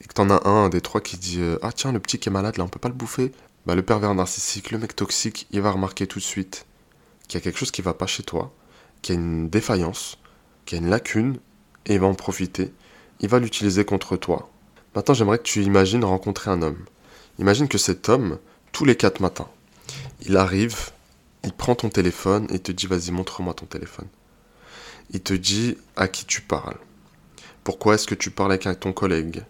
et 0.00 0.04
que 0.04 0.14
t'en 0.14 0.30
as 0.30 0.46
un, 0.48 0.68
des 0.68 0.80
trois 0.80 1.00
qui 1.00 1.16
dit 1.16 1.40
euh, 1.40 1.58
Ah 1.60 1.72
tiens, 1.72 1.90
le 1.90 1.98
petit 1.98 2.20
qui 2.20 2.28
est 2.28 2.32
malade 2.32 2.58
là, 2.58 2.62
on 2.62 2.68
peut 2.68 2.78
pas 2.78 2.88
le 2.88 2.94
bouffer. 2.94 3.32
Bah, 3.66 3.74
le 3.74 3.82
pervers 3.82 4.14
narcissique, 4.14 4.70
le 4.70 4.78
mec 4.78 4.94
toxique, 4.94 5.48
il 5.50 5.60
va 5.62 5.72
remarquer 5.72 6.06
tout 6.06 6.20
de 6.20 6.24
suite 6.24 6.64
qu'il 7.26 7.40
y 7.40 7.42
a 7.42 7.44
quelque 7.44 7.58
chose 7.58 7.72
qui 7.72 7.82
va 7.82 7.92
pas 7.92 8.06
chez 8.06 8.22
toi, 8.22 8.54
qu'il 9.02 9.16
y 9.16 9.18
a 9.18 9.20
une 9.20 9.48
défaillance, 9.48 10.18
qu'il 10.64 10.78
y 10.78 10.80
a 10.80 10.84
une 10.84 10.90
lacune, 10.90 11.40
et 11.86 11.94
il 11.94 11.98
va 11.98 12.06
en 12.06 12.14
profiter 12.14 12.72
il 13.24 13.30
va 13.30 13.38
l'utiliser 13.38 13.86
contre 13.86 14.18
toi. 14.18 14.50
Maintenant, 14.94 15.14
j'aimerais 15.14 15.38
que 15.38 15.44
tu 15.44 15.62
imagines 15.62 16.04
rencontrer 16.04 16.50
un 16.50 16.60
homme. 16.60 16.84
Imagine 17.38 17.68
que 17.68 17.78
cet 17.78 18.10
homme, 18.10 18.38
tous 18.70 18.84
les 18.84 18.96
quatre 18.96 19.20
matins, 19.20 19.48
il 20.20 20.36
arrive, 20.36 20.90
il 21.42 21.54
prend 21.54 21.74
ton 21.74 21.88
téléphone 21.88 22.46
et 22.50 22.58
te 22.58 22.70
dit 22.70 22.86
vas-y, 22.86 23.12
montre-moi 23.12 23.54
ton 23.54 23.64
téléphone. 23.64 24.08
Il 25.10 25.22
te 25.22 25.32
dit 25.32 25.78
à 25.96 26.06
qui 26.06 26.26
tu 26.26 26.42
parles. 26.42 26.76
Pourquoi 27.64 27.94
est-ce 27.94 28.06
que 28.06 28.14
tu 28.14 28.30
parles 28.30 28.52
avec 28.52 28.68
ton 28.78 28.92
collègue? 28.92 29.42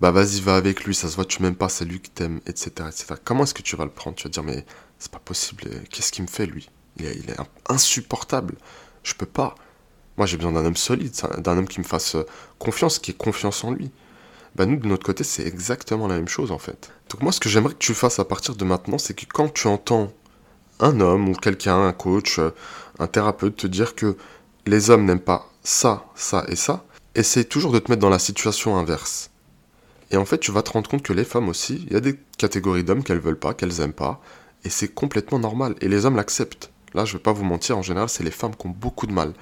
Bah 0.00 0.10
vas-y, 0.10 0.40
va 0.40 0.56
avec 0.56 0.82
lui, 0.82 0.96
ça 0.96 1.08
se 1.08 1.14
voit, 1.14 1.24
tu 1.24 1.42
m'aimes 1.42 1.54
pas, 1.54 1.68
c'est 1.68 1.84
lui 1.84 2.00
qui 2.00 2.10
t'aime, 2.10 2.40
etc., 2.46 2.88
etc. 2.88 3.14
Comment 3.22 3.44
est-ce 3.44 3.54
que 3.54 3.62
tu 3.62 3.76
vas 3.76 3.84
le 3.84 3.90
prendre? 3.92 4.16
Tu 4.16 4.24
vas 4.24 4.30
dire 4.30 4.42
mais 4.42 4.66
c'est 4.98 5.12
pas 5.12 5.20
possible, 5.20 5.62
qu'est-ce 5.90 6.10
qu'il 6.10 6.24
me 6.24 6.28
fait 6.28 6.46
lui? 6.46 6.68
Il 6.96 7.06
est, 7.06 7.14
il 7.14 7.30
est 7.30 7.36
insupportable, 7.68 8.56
je 9.04 9.14
peux 9.14 9.26
pas. 9.26 9.54
Moi, 10.20 10.26
j'ai 10.26 10.36
besoin 10.36 10.52
d'un 10.52 10.66
homme 10.66 10.76
solide, 10.76 11.14
d'un 11.38 11.56
homme 11.56 11.66
qui 11.66 11.80
me 11.80 11.84
fasse 11.84 12.14
euh, 12.14 12.26
confiance, 12.58 12.98
qui 12.98 13.12
ait 13.12 13.14
confiance 13.14 13.64
en 13.64 13.70
lui. 13.70 13.90
Bah, 14.54 14.66
nous, 14.66 14.76
de 14.76 14.86
notre 14.86 15.06
côté, 15.06 15.24
c'est 15.24 15.46
exactement 15.46 16.06
la 16.08 16.16
même 16.16 16.28
chose, 16.28 16.52
en 16.52 16.58
fait. 16.58 16.92
Donc, 17.08 17.22
moi, 17.22 17.32
ce 17.32 17.40
que 17.40 17.48
j'aimerais 17.48 17.72
que 17.72 17.78
tu 17.78 17.94
fasses 17.94 18.18
à 18.18 18.26
partir 18.26 18.54
de 18.54 18.62
maintenant, 18.66 18.98
c'est 18.98 19.14
que 19.14 19.24
quand 19.24 19.48
tu 19.48 19.66
entends 19.66 20.12
un 20.78 21.00
homme 21.00 21.30
ou 21.30 21.32
quelqu'un, 21.32 21.86
un 21.86 21.94
coach, 21.94 22.38
euh, 22.38 22.50
un 22.98 23.06
thérapeute 23.06 23.56
te 23.56 23.66
dire 23.66 23.94
que 23.94 24.18
les 24.66 24.90
hommes 24.90 25.06
n'aiment 25.06 25.20
pas 25.20 25.48
ça, 25.62 26.04
ça 26.14 26.44
et 26.48 26.56
ça, 26.56 26.84
essaye 27.14 27.46
toujours 27.46 27.72
de 27.72 27.78
te 27.78 27.90
mettre 27.90 28.02
dans 28.02 28.10
la 28.10 28.18
situation 28.18 28.76
inverse. 28.76 29.30
Et 30.10 30.18
en 30.18 30.26
fait, 30.26 30.36
tu 30.36 30.52
vas 30.52 30.60
te 30.60 30.72
rendre 30.72 30.90
compte 30.90 31.02
que 31.02 31.14
les 31.14 31.24
femmes 31.24 31.48
aussi, 31.48 31.86
il 31.86 31.94
y 31.94 31.96
a 31.96 32.00
des 32.00 32.20
catégories 32.36 32.84
d'hommes 32.84 33.04
qu'elles 33.04 33.20
veulent 33.20 33.38
pas, 33.38 33.54
qu'elles 33.54 33.80
aiment 33.80 33.94
pas, 33.94 34.20
et 34.64 34.68
c'est 34.68 34.88
complètement 34.88 35.38
normal. 35.38 35.76
Et 35.80 35.88
les 35.88 36.04
hommes 36.04 36.16
l'acceptent. 36.16 36.70
Là, 36.92 37.06
je 37.06 37.14
vais 37.14 37.22
pas 37.22 37.32
vous 37.32 37.44
mentir, 37.44 37.78
en 37.78 37.82
général, 37.82 38.10
c'est 38.10 38.24
les 38.24 38.32
femmes 38.32 38.54
qui 38.54 38.66
ont 38.66 38.74
beaucoup 38.76 39.06
de 39.06 39.12
mal 39.12 39.32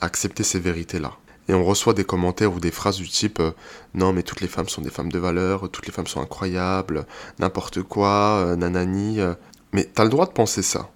accepter 0.00 0.42
ces 0.42 0.60
vérités-là. 0.60 1.12
Et 1.48 1.54
on 1.54 1.64
reçoit 1.64 1.94
des 1.94 2.04
commentaires 2.04 2.52
ou 2.52 2.60
des 2.60 2.70
phrases 2.70 2.96
du 2.96 3.08
type 3.08 3.38
euh, 3.40 3.52
Non, 3.94 4.12
mais 4.12 4.22
toutes 4.22 4.40
les 4.40 4.48
femmes 4.48 4.68
sont 4.68 4.82
des 4.82 4.90
femmes 4.90 5.12
de 5.12 5.18
valeur, 5.18 5.70
toutes 5.70 5.86
les 5.86 5.92
femmes 5.92 6.06
sont 6.06 6.20
incroyables, 6.20 7.06
n'importe 7.38 7.82
quoi, 7.82 8.38
euh, 8.38 8.56
nanani. 8.56 9.20
Euh. 9.20 9.34
Mais 9.72 9.84
t'as 9.84 10.04
le 10.04 10.10
droit 10.10 10.26
de 10.26 10.32
penser 10.32 10.62
ça. 10.62 10.90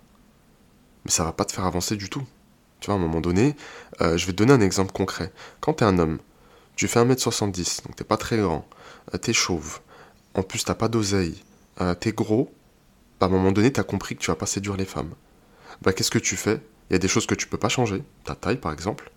Mais 1.04 1.10
ça 1.10 1.24
va 1.24 1.32
pas 1.32 1.44
te 1.44 1.52
faire 1.52 1.66
avancer 1.66 1.96
du 1.96 2.10
tout. 2.10 2.24
Tu 2.80 2.86
vois, 2.86 2.94
à 2.94 2.98
un 2.98 3.00
moment 3.00 3.20
donné, 3.20 3.56
je 4.00 4.24
vais 4.24 4.32
te 4.32 4.38
donner 4.38 4.54
un 4.54 4.60
exemple 4.62 4.92
concret. 4.92 5.32
Quand 5.60 5.74
t'es 5.74 5.84
un 5.84 5.98
homme, 5.98 6.18
tu 6.76 6.88
fais 6.88 6.98
1m70, 6.98 7.84
donc 7.84 7.94
t'es 7.96 8.04
pas 8.04 8.16
très 8.16 8.38
grand, 8.38 8.66
t'es 9.20 9.34
chauve, 9.34 9.80
en 10.32 10.42
plus 10.42 10.64
t'as 10.64 10.74
pas 10.74 10.88
d'oseille, 10.88 11.42
t'es 12.00 12.12
gros, 12.12 12.50
bah, 13.20 13.26
à 13.26 13.28
un 13.28 13.32
moment 13.32 13.52
donné, 13.52 13.70
t'as 13.70 13.82
compris 13.82 14.16
que 14.16 14.22
tu 14.22 14.30
vas 14.30 14.36
pas 14.36 14.46
séduire 14.46 14.78
les 14.78 14.86
femmes. 14.86 15.12
Bah, 15.82 15.92
qu'est-ce 15.92 16.10
que 16.10 16.18
tu 16.18 16.36
fais? 16.36 16.62
Il 16.90 16.94
y 16.94 16.96
a 16.96 16.98
des 16.98 17.08
choses 17.08 17.26
que 17.26 17.34
tu 17.34 17.46
peux 17.46 17.56
pas 17.56 17.68
changer, 17.68 18.02
ta 18.24 18.34
taille 18.34 18.58
par 18.58 18.72
exemple. 18.72 19.10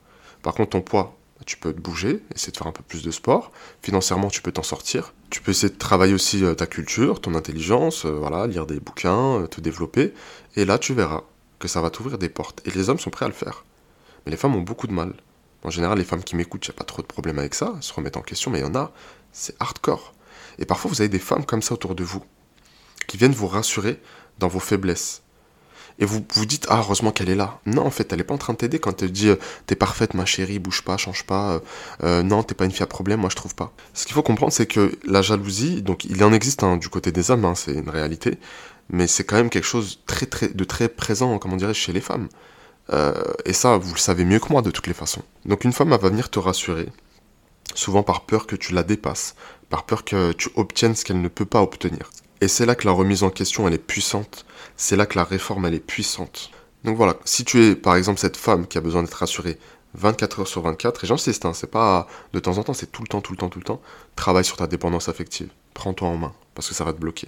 Par 0.43 0.53
contre, 0.53 0.71
ton 0.71 0.81
poids, 0.81 1.17
tu 1.45 1.57
peux 1.57 1.73
te 1.73 1.79
bouger, 1.79 2.21
essayer 2.33 2.51
de 2.51 2.57
faire 2.57 2.67
un 2.67 2.71
peu 2.71 2.83
plus 2.83 3.03
de 3.03 3.11
sport. 3.11 3.51
Financièrement, 3.81 4.29
tu 4.29 4.41
peux 4.41 4.51
t'en 4.51 4.63
sortir. 4.63 5.13
Tu 5.29 5.41
peux 5.41 5.51
essayer 5.51 5.71
de 5.71 5.77
travailler 5.77 6.13
aussi 6.13 6.43
euh, 6.43 6.53
ta 6.53 6.67
culture, 6.67 7.19
ton 7.19 7.35
intelligence, 7.35 8.05
euh, 8.05 8.11
voilà, 8.11 8.47
lire 8.47 8.65
des 8.65 8.79
bouquins, 8.79 9.41
euh, 9.41 9.47
te 9.47 9.59
développer. 9.59 10.13
Et 10.55 10.65
là, 10.65 10.77
tu 10.77 10.93
verras 10.93 11.23
que 11.59 11.67
ça 11.67 11.81
va 11.81 11.89
t'ouvrir 11.89 12.17
des 12.17 12.29
portes. 12.29 12.61
Et 12.65 12.71
les 12.71 12.89
hommes 12.89 12.99
sont 12.99 13.09
prêts 13.09 13.25
à 13.25 13.29
le 13.29 13.33
faire. 13.33 13.65
Mais 14.25 14.31
les 14.31 14.37
femmes 14.37 14.55
ont 14.55 14.61
beaucoup 14.61 14.87
de 14.87 14.93
mal. 14.93 15.13
En 15.63 15.69
général, 15.69 15.97
les 15.97 16.03
femmes 16.03 16.23
qui 16.23 16.35
m'écoutent, 16.35 16.69
a 16.69 16.73
pas 16.73 16.83
trop 16.83 17.01
de 17.01 17.07
problèmes 17.07 17.39
avec 17.39 17.55
ça, 17.55 17.73
elles 17.75 17.83
se 17.83 17.93
remettent 17.93 18.17
en 18.17 18.21
question, 18.21 18.51
mais 18.51 18.59
il 18.59 18.63
y 18.63 18.65
en 18.65 18.75
a, 18.75 18.91
c'est 19.31 19.55
hardcore. 19.59 20.13
Et 20.59 20.65
parfois, 20.65 20.89
vous 20.89 21.01
avez 21.01 21.09
des 21.09 21.19
femmes 21.19 21.45
comme 21.45 21.61
ça 21.61 21.73
autour 21.73 21.95
de 21.95 22.03
vous, 22.03 22.23
qui 23.07 23.17
viennent 23.17 23.31
vous 23.31 23.47
rassurer 23.47 23.99
dans 24.39 24.49
vos 24.49 24.59
faiblesses, 24.59 25.22
et 25.99 26.05
vous 26.05 26.25
vous 26.33 26.45
dites 26.45 26.65
ah 26.69 26.79
heureusement 26.79 27.11
qu'elle 27.11 27.29
est 27.29 27.35
là. 27.35 27.59
Non 27.65 27.85
en 27.85 27.89
fait 27.89 28.11
elle 28.11 28.19
est 28.19 28.23
pas 28.23 28.33
en 28.33 28.37
train 28.37 28.53
de 28.53 28.57
t'aider 28.57 28.79
quand 28.79 29.01
elle 29.03 29.11
dit 29.11 29.29
euh, 29.29 29.35
t'es 29.67 29.75
parfaite 29.75 30.13
ma 30.13 30.25
chérie 30.25 30.59
bouge 30.59 30.83
pas 30.83 30.97
change 30.97 31.23
pas 31.23 31.53
euh, 31.53 31.59
euh, 32.03 32.23
non 32.23 32.43
t'es 32.43 32.55
pas 32.55 32.65
une 32.65 32.71
fille 32.71 32.83
à 32.83 32.87
problème 32.87 33.21
moi 33.21 33.29
je 33.29 33.35
trouve 33.35 33.55
pas. 33.55 33.73
Ce 33.93 34.05
qu'il 34.05 34.13
faut 34.13 34.23
comprendre 34.23 34.53
c'est 34.53 34.65
que 34.65 34.97
la 35.05 35.21
jalousie 35.21 35.81
donc 35.81 36.05
il 36.05 36.23
en 36.23 36.33
existe 36.33 36.63
hein, 36.63 36.77
du 36.77 36.89
côté 36.89 37.11
des 37.11 37.31
hommes 37.31 37.45
hein, 37.45 37.55
c'est 37.55 37.73
une 37.73 37.89
réalité 37.89 38.37
mais 38.89 39.07
c'est 39.07 39.23
quand 39.23 39.37
même 39.37 39.49
quelque 39.49 39.65
chose 39.65 39.99
très, 40.05 40.25
très, 40.25 40.49
de 40.49 40.63
très 40.63 40.89
présent 40.89 41.37
comment 41.39 41.55
dirais 41.55 41.73
chez 41.73 41.93
les 41.93 42.01
femmes. 42.01 42.27
et 43.45 43.53
ça 43.53 43.77
vous 43.77 43.93
le 43.93 43.99
savez 43.99 44.25
mieux 44.25 44.39
que 44.39 44.49
moi 44.51 44.61
de 44.61 44.71
toutes 44.71 44.87
les 44.87 44.93
façons. 44.93 45.23
Donc 45.45 45.63
une 45.63 45.73
femme 45.73 45.93
elle 45.93 45.99
va 45.99 46.09
venir 46.09 46.29
te 46.29 46.39
rassurer 46.39 46.89
souvent 47.75 48.03
par 48.03 48.25
peur 48.25 48.45
que 48.45 48.55
tu 48.55 48.73
la 48.73 48.83
dépasses 48.83 49.35
par 49.73 49.85
peur 49.85 50.03
que 50.03 50.33
tu 50.33 50.49
obtiennes 50.55 50.95
ce 50.95 51.03
qu'elle 51.03 51.19
ne 51.19 51.27
peut 51.27 51.47
pas 51.47 51.63
obtenir. 51.63 52.11
Et 52.41 52.47
c'est 52.47 52.67
là 52.67 52.75
que 52.75 52.85
la 52.85 52.91
remise 52.91 53.23
en 53.23 53.31
question, 53.31 53.67
elle 53.67 53.73
est 53.73 53.79
puissante. 53.79 54.45
C'est 54.77 54.95
là 54.95 55.05
que 55.05 55.17
la 55.17 55.23
réforme, 55.23 55.65
elle 55.65 55.73
est 55.73 55.79
puissante. 55.79 56.51
Donc 56.83 56.97
voilà, 56.97 57.15
si 57.23 57.45
tu 57.45 57.63
es 57.63 57.75
par 57.75 57.95
exemple 57.95 58.19
cette 58.19 58.37
femme 58.37 58.67
qui 58.67 58.77
a 58.77 58.81
besoin 58.81 59.03
d'être 59.03 59.13
rassurée 59.13 59.57
24 59.95 60.41
heures 60.41 60.47
sur 60.47 60.61
24, 60.61 61.03
et 61.03 61.07
j'insiste, 61.07 61.45
hein, 61.45 61.53
c'est 61.53 61.69
pas 61.69 62.07
de 62.33 62.39
temps 62.39 62.57
en 62.57 62.63
temps, 62.63 62.73
c'est 62.73 62.91
tout 62.91 63.03
le 63.03 63.07
temps, 63.07 63.21
tout 63.21 63.31
le 63.31 63.37
temps, 63.37 63.49
tout 63.49 63.59
le 63.59 63.65
temps, 63.65 63.81
travaille 64.15 64.43
sur 64.43 64.57
ta 64.57 64.67
dépendance 64.67 65.07
affective. 65.07 65.49
Prends-toi 65.73 66.07
en 66.07 66.17
main, 66.17 66.33
parce 66.55 66.67
que 66.67 66.73
ça 66.73 66.83
va 66.83 66.93
te 66.93 66.99
bloquer. 66.99 67.27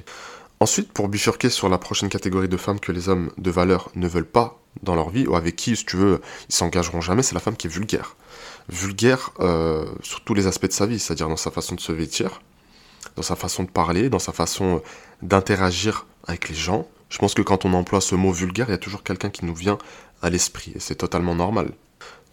Ensuite, 0.59 0.91
pour 0.91 1.09
bifurquer 1.09 1.49
sur 1.49 1.69
la 1.69 1.77
prochaine 1.77 2.09
catégorie 2.09 2.47
de 2.47 2.57
femmes 2.57 2.79
que 2.79 2.91
les 2.91 3.09
hommes 3.09 3.31
de 3.37 3.51
valeur 3.51 3.91
ne 3.95 4.07
veulent 4.07 4.25
pas 4.25 4.59
dans 4.83 4.95
leur 4.95 5.09
vie, 5.09 5.27
ou 5.27 5.35
avec 5.35 5.55
qui, 5.55 5.75
si 5.75 5.85
tu 5.85 5.97
veux, 5.97 6.21
ils 6.49 6.55
s'engageront 6.55 7.01
jamais, 7.01 7.23
c'est 7.23 7.35
la 7.35 7.41
femme 7.41 7.55
qui 7.55 7.67
est 7.67 7.69
vulgaire. 7.69 8.15
Vulgaire 8.69 9.31
euh, 9.41 9.85
sur 10.01 10.23
tous 10.23 10.33
les 10.33 10.47
aspects 10.47 10.65
de 10.65 10.71
sa 10.71 10.85
vie, 10.85 10.99
c'est-à-dire 10.99 11.29
dans 11.29 11.37
sa 11.37 11.51
façon 11.51 11.75
de 11.75 11.81
se 11.81 11.91
vêtir, 11.91 12.41
dans 13.15 13.21
sa 13.21 13.35
façon 13.35 13.63
de 13.63 13.69
parler, 13.69 14.09
dans 14.09 14.19
sa 14.19 14.31
façon 14.31 14.77
euh, 14.77 14.79
d'interagir 15.21 16.07
avec 16.25 16.49
les 16.49 16.55
gens. 16.55 16.87
Je 17.09 17.17
pense 17.17 17.33
que 17.33 17.41
quand 17.41 17.65
on 17.65 17.73
emploie 17.73 18.01
ce 18.01 18.15
mot 18.15 18.31
vulgaire, 18.31 18.67
il 18.69 18.71
y 18.71 18.75
a 18.75 18.79
toujours 18.79 19.03
quelqu'un 19.03 19.29
qui 19.29 19.45
nous 19.45 19.55
vient 19.55 19.77
à 20.21 20.29
l'esprit, 20.29 20.73
et 20.75 20.79
c'est 20.79 20.95
totalement 20.95 21.35
normal. 21.35 21.71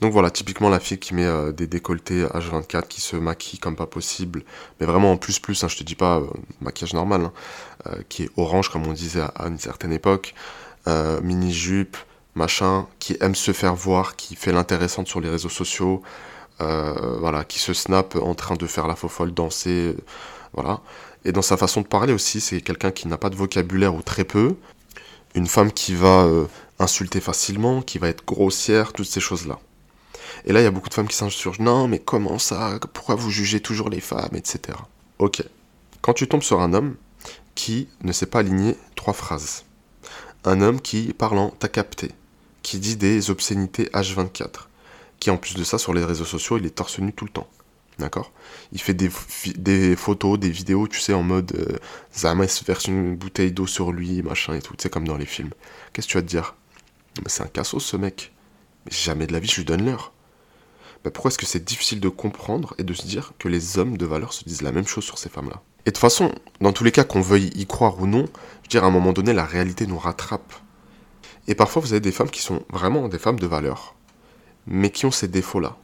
Donc 0.00 0.12
voilà, 0.12 0.30
typiquement 0.30 0.68
la 0.68 0.80
fille 0.80 0.98
qui 0.98 1.14
met 1.14 1.24
euh, 1.24 1.52
des 1.52 1.68
décolletés 1.68 2.24
H24, 2.24 2.88
qui 2.88 3.00
se 3.00 3.14
maquille 3.14 3.60
comme 3.60 3.76
pas 3.76 3.86
possible, 3.86 4.42
mais 4.80 4.86
vraiment 4.86 5.12
en 5.12 5.16
plus 5.16 5.38
plus, 5.38 5.62
hein, 5.62 5.68
je 5.68 5.76
te 5.76 5.84
dis 5.84 5.94
pas 5.94 6.18
euh, 6.18 6.26
maquillage 6.60 6.92
normal, 6.92 7.30
hein, 7.84 7.90
qui 8.08 8.24
est 8.24 8.30
orange 8.36 8.68
comme 8.68 8.84
on 8.86 8.92
disait 8.92 9.20
à, 9.20 9.46
une 9.46 9.58
certaine 9.58 9.92
époque, 9.92 10.34
mini 11.22 11.52
jupe, 11.52 11.96
machin, 12.34 12.88
qui 12.98 13.16
aime 13.20 13.36
se 13.36 13.52
faire 13.52 13.76
voir, 13.76 14.16
qui 14.16 14.34
fait 14.34 14.50
l'intéressante 14.50 15.06
sur 15.06 15.20
les 15.20 15.28
réseaux 15.28 15.48
sociaux, 15.48 16.02
voilà, 16.58 17.44
qui 17.44 17.60
se 17.60 17.72
snap 17.72 18.16
en 18.16 18.34
train 18.34 18.56
de 18.56 18.66
faire 18.66 18.88
la 18.88 18.96
faux 18.96 19.08
folle, 19.08 19.32
danser, 19.32 19.94
voilà. 20.52 20.80
Et 21.24 21.32
dans 21.32 21.42
sa 21.42 21.56
façon 21.56 21.80
de 21.82 21.86
parler 21.86 22.12
aussi, 22.12 22.40
c'est 22.40 22.60
quelqu'un 22.60 22.90
qui 22.90 23.08
n'a 23.08 23.16
pas 23.16 23.30
de 23.30 23.36
vocabulaire 23.36 23.94
ou 23.94 24.02
très 24.02 24.24
peu. 24.24 24.56
Une 25.34 25.46
femme 25.46 25.72
qui 25.72 25.94
va 25.94 26.24
euh, 26.24 26.46
insulter 26.78 27.20
facilement, 27.20 27.80
qui 27.80 27.98
va 27.98 28.08
être 28.08 28.24
grossière, 28.24 28.92
toutes 28.92 29.06
ces 29.06 29.20
choses-là. 29.20 29.58
Et 30.44 30.52
là, 30.52 30.60
il 30.60 30.64
y 30.64 30.66
a 30.66 30.70
beaucoup 30.70 30.88
de 30.88 30.94
femmes 30.94 31.08
qui 31.08 31.16
s'insurgent. 31.16 31.60
Non, 31.60 31.88
mais 31.88 31.98
comment 31.98 32.38
ça? 32.38 32.78
Pourquoi 32.92 33.14
vous 33.14 33.30
jugez 33.30 33.60
toujours 33.60 33.88
les 33.88 34.00
femmes? 34.00 34.34
Etc. 34.34 34.76
Ok. 35.18 35.42
Quand 36.00 36.14
tu 36.14 36.26
tombes 36.26 36.42
sur 36.42 36.60
un 36.60 36.74
homme 36.74 36.96
qui 37.54 37.88
ne 38.02 38.12
sait 38.12 38.26
pas 38.26 38.40
aligner 38.40 38.76
trois 38.96 39.14
phrases, 39.14 39.64
un 40.44 40.60
homme 40.60 40.80
qui, 40.80 41.12
parlant, 41.12 41.50
t'a 41.50 41.68
capté, 41.68 42.10
qui 42.62 42.78
dit 42.78 42.96
des 42.96 43.30
obscénités 43.30 43.84
H24, 43.92 44.66
qui 45.20 45.30
en 45.30 45.36
plus 45.36 45.54
de 45.54 45.62
ça, 45.62 45.78
sur 45.78 45.94
les 45.94 46.04
réseaux 46.04 46.24
sociaux, 46.24 46.58
il 46.58 46.66
est 46.66 46.70
torse 46.70 46.98
nu 46.98 47.12
tout 47.12 47.24
le 47.24 47.30
temps. 47.30 47.46
D'accord 47.98 48.32
Il 48.72 48.80
fait 48.80 48.94
des, 48.94 49.10
photos, 49.96 50.38
des 50.38 50.50
vidéos, 50.50 50.88
tu 50.88 50.98
sais, 50.98 51.12
en 51.12 51.22
mode 51.22 51.52
euh, 51.54 51.78
verse 52.66 52.86
une 52.86 53.16
bouteille 53.16 53.52
d'eau 53.52 53.66
sur 53.66 53.92
lui, 53.92 54.22
machin 54.22 54.54
et 54.54 54.62
tout, 54.62 54.74
tu 54.76 54.82
sais, 54.82 54.90
comme 54.90 55.06
dans 55.06 55.16
les 55.16 55.26
films. 55.26 55.50
Qu'est-ce 55.92 56.06
que 56.06 56.12
tu 56.12 56.18
vas 56.18 56.22
te 56.22 56.28
dire? 56.28 56.54
Mais 57.18 57.28
c'est 57.28 57.42
un 57.42 57.48
cassos 57.48 57.84
ce 57.84 57.96
mec. 57.96 58.32
Mais 58.86 58.92
jamais 58.92 59.26
de 59.26 59.32
la 59.32 59.38
vie 59.38 59.48
je 59.48 59.56
lui 59.56 59.64
donne 59.64 59.84
l'heure. 59.84 60.12
Mais 61.04 61.10
pourquoi 61.10 61.30
est-ce 61.30 61.38
que 61.38 61.46
c'est 61.46 61.64
difficile 61.64 62.00
de 62.00 62.08
comprendre 62.08 62.74
et 62.78 62.84
de 62.84 62.94
se 62.94 63.06
dire 63.06 63.32
que 63.38 63.48
les 63.48 63.78
hommes 63.78 63.96
de 63.96 64.06
valeur 64.06 64.32
se 64.32 64.44
disent 64.44 64.62
la 64.62 64.72
même 64.72 64.86
chose 64.86 65.04
sur 65.04 65.18
ces 65.18 65.28
femmes-là? 65.28 65.60
Et 65.84 65.90
de 65.90 65.94
toute 65.94 65.98
façon, 65.98 66.32
dans 66.60 66.72
tous 66.72 66.84
les 66.84 66.92
cas, 66.92 67.04
qu'on 67.04 67.20
veuille 67.20 67.50
y 67.56 67.66
croire 67.66 68.00
ou 68.00 68.06
non, 68.06 68.24
je 68.24 68.26
veux 68.26 68.68
dire, 68.68 68.84
à 68.84 68.86
un 68.86 68.90
moment 68.90 69.12
donné, 69.12 69.32
la 69.32 69.44
réalité 69.44 69.86
nous 69.86 69.98
rattrape. 69.98 70.52
Et 71.48 71.56
parfois, 71.56 71.82
vous 71.82 71.92
avez 71.92 72.00
des 72.00 72.12
femmes 72.12 72.30
qui 72.30 72.40
sont 72.40 72.62
vraiment 72.70 73.08
des 73.08 73.18
femmes 73.18 73.40
de 73.40 73.46
valeur, 73.48 73.96
mais 74.66 74.90
qui 74.90 75.06
ont 75.06 75.10
ces 75.10 75.26
défauts-là 75.26 75.76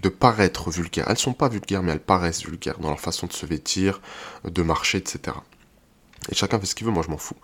de 0.00 0.08
paraître 0.08 0.70
vulgaires. 0.70 1.06
Elles 1.08 1.18
sont 1.18 1.34
pas 1.34 1.48
vulgaires, 1.48 1.82
mais 1.82 1.92
elles 1.92 2.00
paraissent 2.00 2.44
vulgaires 2.44 2.78
dans 2.78 2.88
leur 2.88 3.00
façon 3.00 3.26
de 3.26 3.32
se 3.32 3.46
vêtir, 3.46 4.00
de 4.44 4.62
marcher, 4.62 4.98
etc. 4.98 5.36
Et 6.30 6.34
chacun 6.34 6.58
fait 6.58 6.66
ce 6.66 6.74
qu'il 6.74 6.86
veut, 6.86 6.92
moi 6.92 7.02
je 7.04 7.10
m'en 7.10 7.18
fous. 7.18 7.36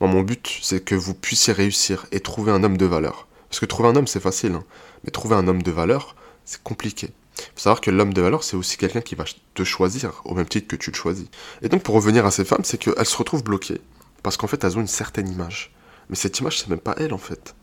Moi, 0.00 0.10
mon 0.10 0.22
but, 0.22 0.58
c'est 0.62 0.84
que 0.84 0.94
vous 0.94 1.14
puissiez 1.14 1.52
réussir 1.52 2.06
et 2.12 2.20
trouver 2.20 2.52
un 2.52 2.62
homme 2.64 2.76
de 2.76 2.84
valeur. 2.84 3.28
Parce 3.48 3.60
que 3.60 3.66
trouver 3.66 3.88
un 3.88 3.96
homme, 3.96 4.06
c'est 4.06 4.20
facile, 4.20 4.52
hein. 4.52 4.64
mais 5.04 5.10
trouver 5.10 5.36
un 5.36 5.48
homme 5.48 5.62
de 5.62 5.70
valeur, 5.70 6.16
c'est 6.44 6.62
compliqué. 6.62 7.12
Il 7.38 7.42
faut 7.54 7.60
savoir 7.60 7.80
que 7.80 7.90
l'homme 7.90 8.12
de 8.12 8.20
valeur, 8.20 8.44
c'est 8.44 8.56
aussi 8.56 8.76
quelqu'un 8.76 9.00
qui 9.00 9.14
va 9.14 9.24
te 9.54 9.64
choisir, 9.64 10.22
au 10.24 10.34
même 10.34 10.48
titre 10.48 10.68
que 10.68 10.76
tu 10.76 10.90
le 10.90 10.96
choisis. 10.96 11.26
Et 11.62 11.68
donc, 11.68 11.82
pour 11.82 11.94
revenir 11.94 12.26
à 12.26 12.30
ces 12.30 12.44
femmes, 12.44 12.64
c'est 12.64 12.78
qu'elles 12.78 13.06
se 13.06 13.16
retrouvent 13.16 13.44
bloquées. 13.44 13.80
Parce 14.22 14.36
qu'en 14.36 14.46
fait, 14.46 14.64
elles 14.64 14.76
ont 14.76 14.80
une 14.80 14.86
certaine 14.86 15.28
image. 15.28 15.74
Mais 16.10 16.16
cette 16.16 16.38
image, 16.40 16.58
c'est 16.58 16.68
même 16.68 16.80
pas 16.80 16.94
elle, 16.98 17.14
en 17.14 17.18
fait. 17.18 17.54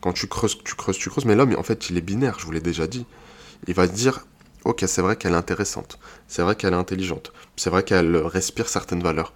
Quand 0.00 0.12
tu 0.12 0.26
creuses, 0.26 0.58
tu 0.64 0.74
creuses, 0.74 0.98
tu 0.98 1.10
creuses, 1.10 1.24
mais 1.24 1.34
l'homme, 1.34 1.54
en 1.56 1.62
fait, 1.62 1.90
il 1.90 1.96
est 1.96 2.02
binaire, 2.02 2.38
je 2.38 2.44
vous 2.44 2.52
l'ai 2.52 2.60
déjà 2.60 2.86
dit 2.86 3.06
il 3.66 3.74
va 3.74 3.86
se 3.86 3.92
dire 3.92 4.26
Ok, 4.64 4.84
c'est 4.86 5.02
vrai 5.02 5.16
qu'elle 5.16 5.32
est 5.32 5.36
intéressante, 5.36 5.98
c'est 6.28 6.42
vrai 6.42 6.54
qu'elle 6.54 6.72
est 6.72 6.76
intelligente, 6.76 7.32
c'est 7.56 7.70
vrai 7.70 7.82
qu'elle 7.82 8.16
respire 8.16 8.68
certaines 8.68 9.02
valeurs. 9.02 9.32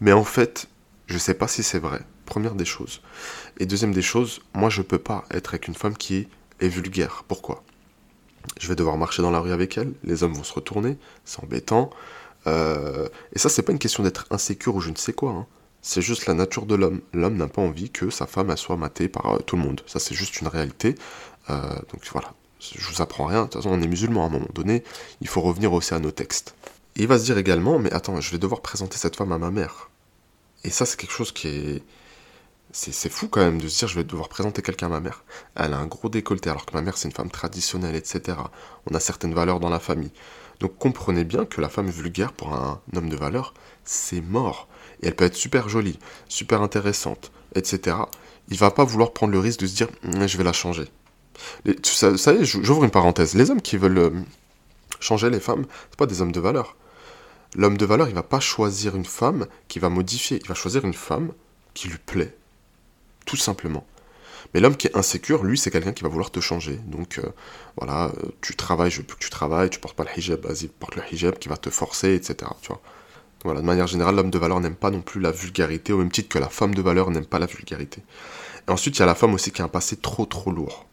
Mais 0.00 0.12
en 0.12 0.24
fait, 0.24 0.68
je 1.06 1.18
sais 1.18 1.34
pas 1.34 1.48
si 1.48 1.62
c'est 1.62 1.80
vrai. 1.80 2.00
Première 2.26 2.54
des 2.54 2.64
choses. 2.64 3.02
Et 3.58 3.66
deuxième 3.66 3.92
des 3.92 4.02
choses, 4.02 4.40
moi 4.54 4.70
je 4.70 4.82
peux 4.82 4.98
pas 4.98 5.24
être 5.30 5.50
avec 5.50 5.66
une 5.66 5.74
femme 5.74 5.96
qui 5.96 6.28
est 6.60 6.68
vulgaire. 6.68 7.24
Pourquoi? 7.26 7.64
Je 8.60 8.68
vais 8.68 8.76
devoir 8.76 8.96
marcher 8.96 9.22
dans 9.22 9.30
la 9.30 9.40
rue 9.40 9.52
avec 9.52 9.76
elle, 9.78 9.92
les 10.04 10.22
hommes 10.22 10.34
vont 10.34 10.44
se 10.44 10.52
retourner, 10.52 10.96
c'est 11.24 11.42
embêtant. 11.42 11.90
Euh, 12.46 13.08
et 13.32 13.38
ça, 13.38 13.48
c'est 13.48 13.62
pas 13.62 13.72
une 13.72 13.78
question 13.78 14.02
d'être 14.02 14.26
insécure 14.30 14.74
ou 14.76 14.80
je 14.80 14.90
ne 14.90 14.96
sais 14.96 15.12
quoi. 15.12 15.30
Hein. 15.30 15.46
C'est 15.80 16.02
juste 16.02 16.26
la 16.26 16.34
nature 16.34 16.66
de 16.66 16.74
l'homme. 16.74 17.00
L'homme 17.12 17.36
n'a 17.36 17.48
pas 17.48 17.62
envie 17.62 17.90
que 17.90 18.10
sa 18.10 18.26
femme 18.26 18.56
soit 18.56 18.76
matée 18.76 19.08
par 19.08 19.34
euh, 19.34 19.38
tout 19.38 19.56
le 19.56 19.62
monde. 19.62 19.82
Ça, 19.86 19.98
c'est 19.98 20.14
juste 20.14 20.40
une 20.40 20.48
réalité. 20.48 20.94
Euh, 21.50 21.74
donc 21.92 22.02
voilà, 22.12 22.34
je 22.62 22.88
vous 22.88 23.02
apprends 23.02 23.26
rien, 23.26 23.42
de 23.42 23.48
toute 23.48 23.62
façon 23.62 23.74
on 23.74 23.82
est 23.82 23.88
musulman 23.88 24.24
à 24.24 24.26
un 24.26 24.30
moment 24.30 24.48
donné, 24.54 24.84
il 25.20 25.28
faut 25.28 25.40
revenir 25.40 25.72
aussi 25.72 25.94
à 25.94 25.98
nos 25.98 26.10
textes. 26.10 26.54
il 26.96 27.06
va 27.06 27.18
se 27.18 27.24
dire 27.24 27.38
également, 27.38 27.78
mais 27.78 27.92
attends, 27.92 28.20
je 28.20 28.30
vais 28.30 28.38
devoir 28.38 28.60
présenter 28.60 28.96
cette 28.98 29.16
femme 29.16 29.32
à 29.32 29.38
ma 29.38 29.50
mère. 29.50 29.90
Et 30.64 30.70
ça 30.70 30.86
c'est 30.86 30.98
quelque 30.98 31.12
chose 31.12 31.32
qui 31.32 31.48
est... 31.48 31.82
C'est 32.74 33.10
fou 33.10 33.28
quand 33.28 33.42
même 33.42 33.60
de 33.60 33.68
se 33.68 33.80
dire 33.80 33.88
je 33.88 33.96
vais 33.96 34.04
devoir 34.04 34.30
présenter 34.30 34.62
quelqu'un 34.62 34.86
à 34.86 34.90
ma 34.90 35.00
mère. 35.00 35.24
Elle 35.56 35.74
a 35.74 35.78
un 35.78 35.86
gros 35.86 36.08
décolleté 36.08 36.48
alors 36.48 36.64
que 36.64 36.72
ma 36.72 36.80
mère 36.80 36.96
c'est 36.96 37.08
une 37.08 37.14
femme 37.14 37.30
traditionnelle, 37.30 37.94
etc. 37.94 38.38
On 38.90 38.94
a 38.94 39.00
certaines 39.00 39.34
valeurs 39.34 39.60
dans 39.60 39.68
la 39.68 39.78
famille. 39.78 40.12
Donc 40.58 40.78
comprenez 40.78 41.24
bien 41.24 41.44
que 41.44 41.60
la 41.60 41.68
femme 41.68 41.90
vulgaire 41.90 42.32
pour 42.32 42.54
un 42.54 42.80
homme 42.96 43.10
de 43.10 43.16
valeur, 43.16 43.52
c'est 43.84 44.22
mort. 44.22 44.68
Et 45.02 45.08
elle 45.08 45.16
peut 45.16 45.24
être 45.24 45.36
super 45.36 45.68
jolie, 45.68 45.98
super 46.28 46.62
intéressante, 46.62 47.30
etc. 47.54 47.96
Il 48.48 48.56
va 48.56 48.70
pas 48.70 48.84
vouloir 48.84 49.12
prendre 49.12 49.32
le 49.32 49.38
risque 49.38 49.60
de 49.60 49.66
se 49.66 49.74
dire 49.74 49.88
je 50.02 50.38
vais 50.38 50.44
la 50.44 50.54
changer. 50.54 50.88
Vous 51.64 52.16
savez, 52.16 52.44
j'ouvre 52.44 52.84
une 52.84 52.90
parenthèse. 52.90 53.34
Les 53.34 53.50
hommes 53.50 53.62
qui 53.62 53.76
veulent 53.76 53.98
euh, 53.98 54.10
changer 55.00 55.30
les 55.30 55.40
femmes, 55.40 55.66
c'est 55.90 55.98
pas 55.98 56.06
des 56.06 56.20
hommes 56.22 56.32
de 56.32 56.40
valeur. 56.40 56.76
L'homme 57.54 57.76
de 57.76 57.84
valeur, 57.84 58.08
il 58.08 58.14
va 58.14 58.22
pas 58.22 58.40
choisir 58.40 58.96
une 58.96 59.04
femme 59.04 59.46
qui 59.68 59.78
va 59.78 59.88
modifier, 59.88 60.38
il 60.42 60.48
va 60.48 60.54
choisir 60.54 60.84
une 60.84 60.94
femme 60.94 61.32
qui 61.74 61.88
lui 61.88 61.98
plaît. 61.98 62.34
Tout 63.26 63.36
simplement. 63.36 63.86
Mais 64.54 64.60
l'homme 64.60 64.76
qui 64.76 64.86
est 64.86 64.96
insécure, 64.96 65.44
lui, 65.44 65.58
c'est 65.58 65.70
quelqu'un 65.70 65.92
qui 65.92 66.02
va 66.02 66.08
vouloir 66.08 66.30
te 66.30 66.40
changer. 66.40 66.76
Donc, 66.86 67.18
euh, 67.18 67.28
voilà, 67.76 68.06
euh, 68.06 68.30
tu 68.40 68.54
travailles, 68.56 68.90
je 68.90 68.98
veux 68.98 69.04
que 69.04 69.14
tu 69.18 69.30
travailles, 69.30 69.70
tu 69.70 69.78
portes 69.80 69.96
pas 69.96 70.04
le 70.04 70.10
hijab, 70.18 70.44
vas-y, 70.44 70.68
porte 70.68 70.96
le 70.96 71.02
hijab, 71.10 71.38
qui 71.38 71.48
va 71.48 71.56
te 71.56 71.70
forcer, 71.70 72.14
etc. 72.14 72.50
Voilà, 73.44 73.60
de 73.60 73.66
manière 73.66 73.86
générale, 73.86 74.16
l'homme 74.16 74.30
de 74.30 74.38
valeur 74.38 74.60
n'aime 74.60 74.76
pas 74.76 74.90
non 74.90 75.00
plus 75.00 75.20
la 75.20 75.30
vulgarité, 75.30 75.92
au 75.92 75.98
même 75.98 76.10
titre 76.10 76.28
que 76.28 76.38
la 76.38 76.48
femme 76.48 76.74
de 76.74 76.82
valeur 76.82 77.10
n'aime 77.10 77.26
pas 77.26 77.38
la 77.38 77.46
vulgarité. 77.46 78.02
Et 78.68 78.70
ensuite, 78.70 78.96
il 78.96 79.00
y 79.00 79.02
a 79.02 79.06
la 79.06 79.14
femme 79.14 79.34
aussi 79.34 79.50
qui 79.50 79.62
a 79.62 79.64
un 79.64 79.68
passé 79.68 79.96
trop 79.96 80.26
trop 80.26 80.52
lourd. 80.52 80.86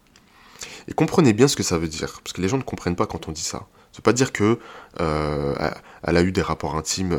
Et 0.88 0.92
comprenez 0.92 1.32
bien 1.32 1.48
ce 1.48 1.56
que 1.56 1.62
ça 1.62 1.78
veut 1.78 1.88
dire, 1.88 2.20
parce 2.22 2.32
que 2.32 2.40
les 2.40 2.48
gens 2.48 2.58
ne 2.58 2.62
comprennent 2.62 2.96
pas 2.96 3.06
quand 3.06 3.28
on 3.28 3.32
dit 3.32 3.42
ça. 3.42 3.66
Ça 3.92 3.98
veut 3.98 4.02
pas 4.02 4.12
dire 4.12 4.32
que 4.32 4.58
euh, 5.00 5.70
elle 6.02 6.16
a 6.16 6.22
eu 6.22 6.32
des 6.32 6.42
rapports 6.42 6.76
intimes 6.76 7.18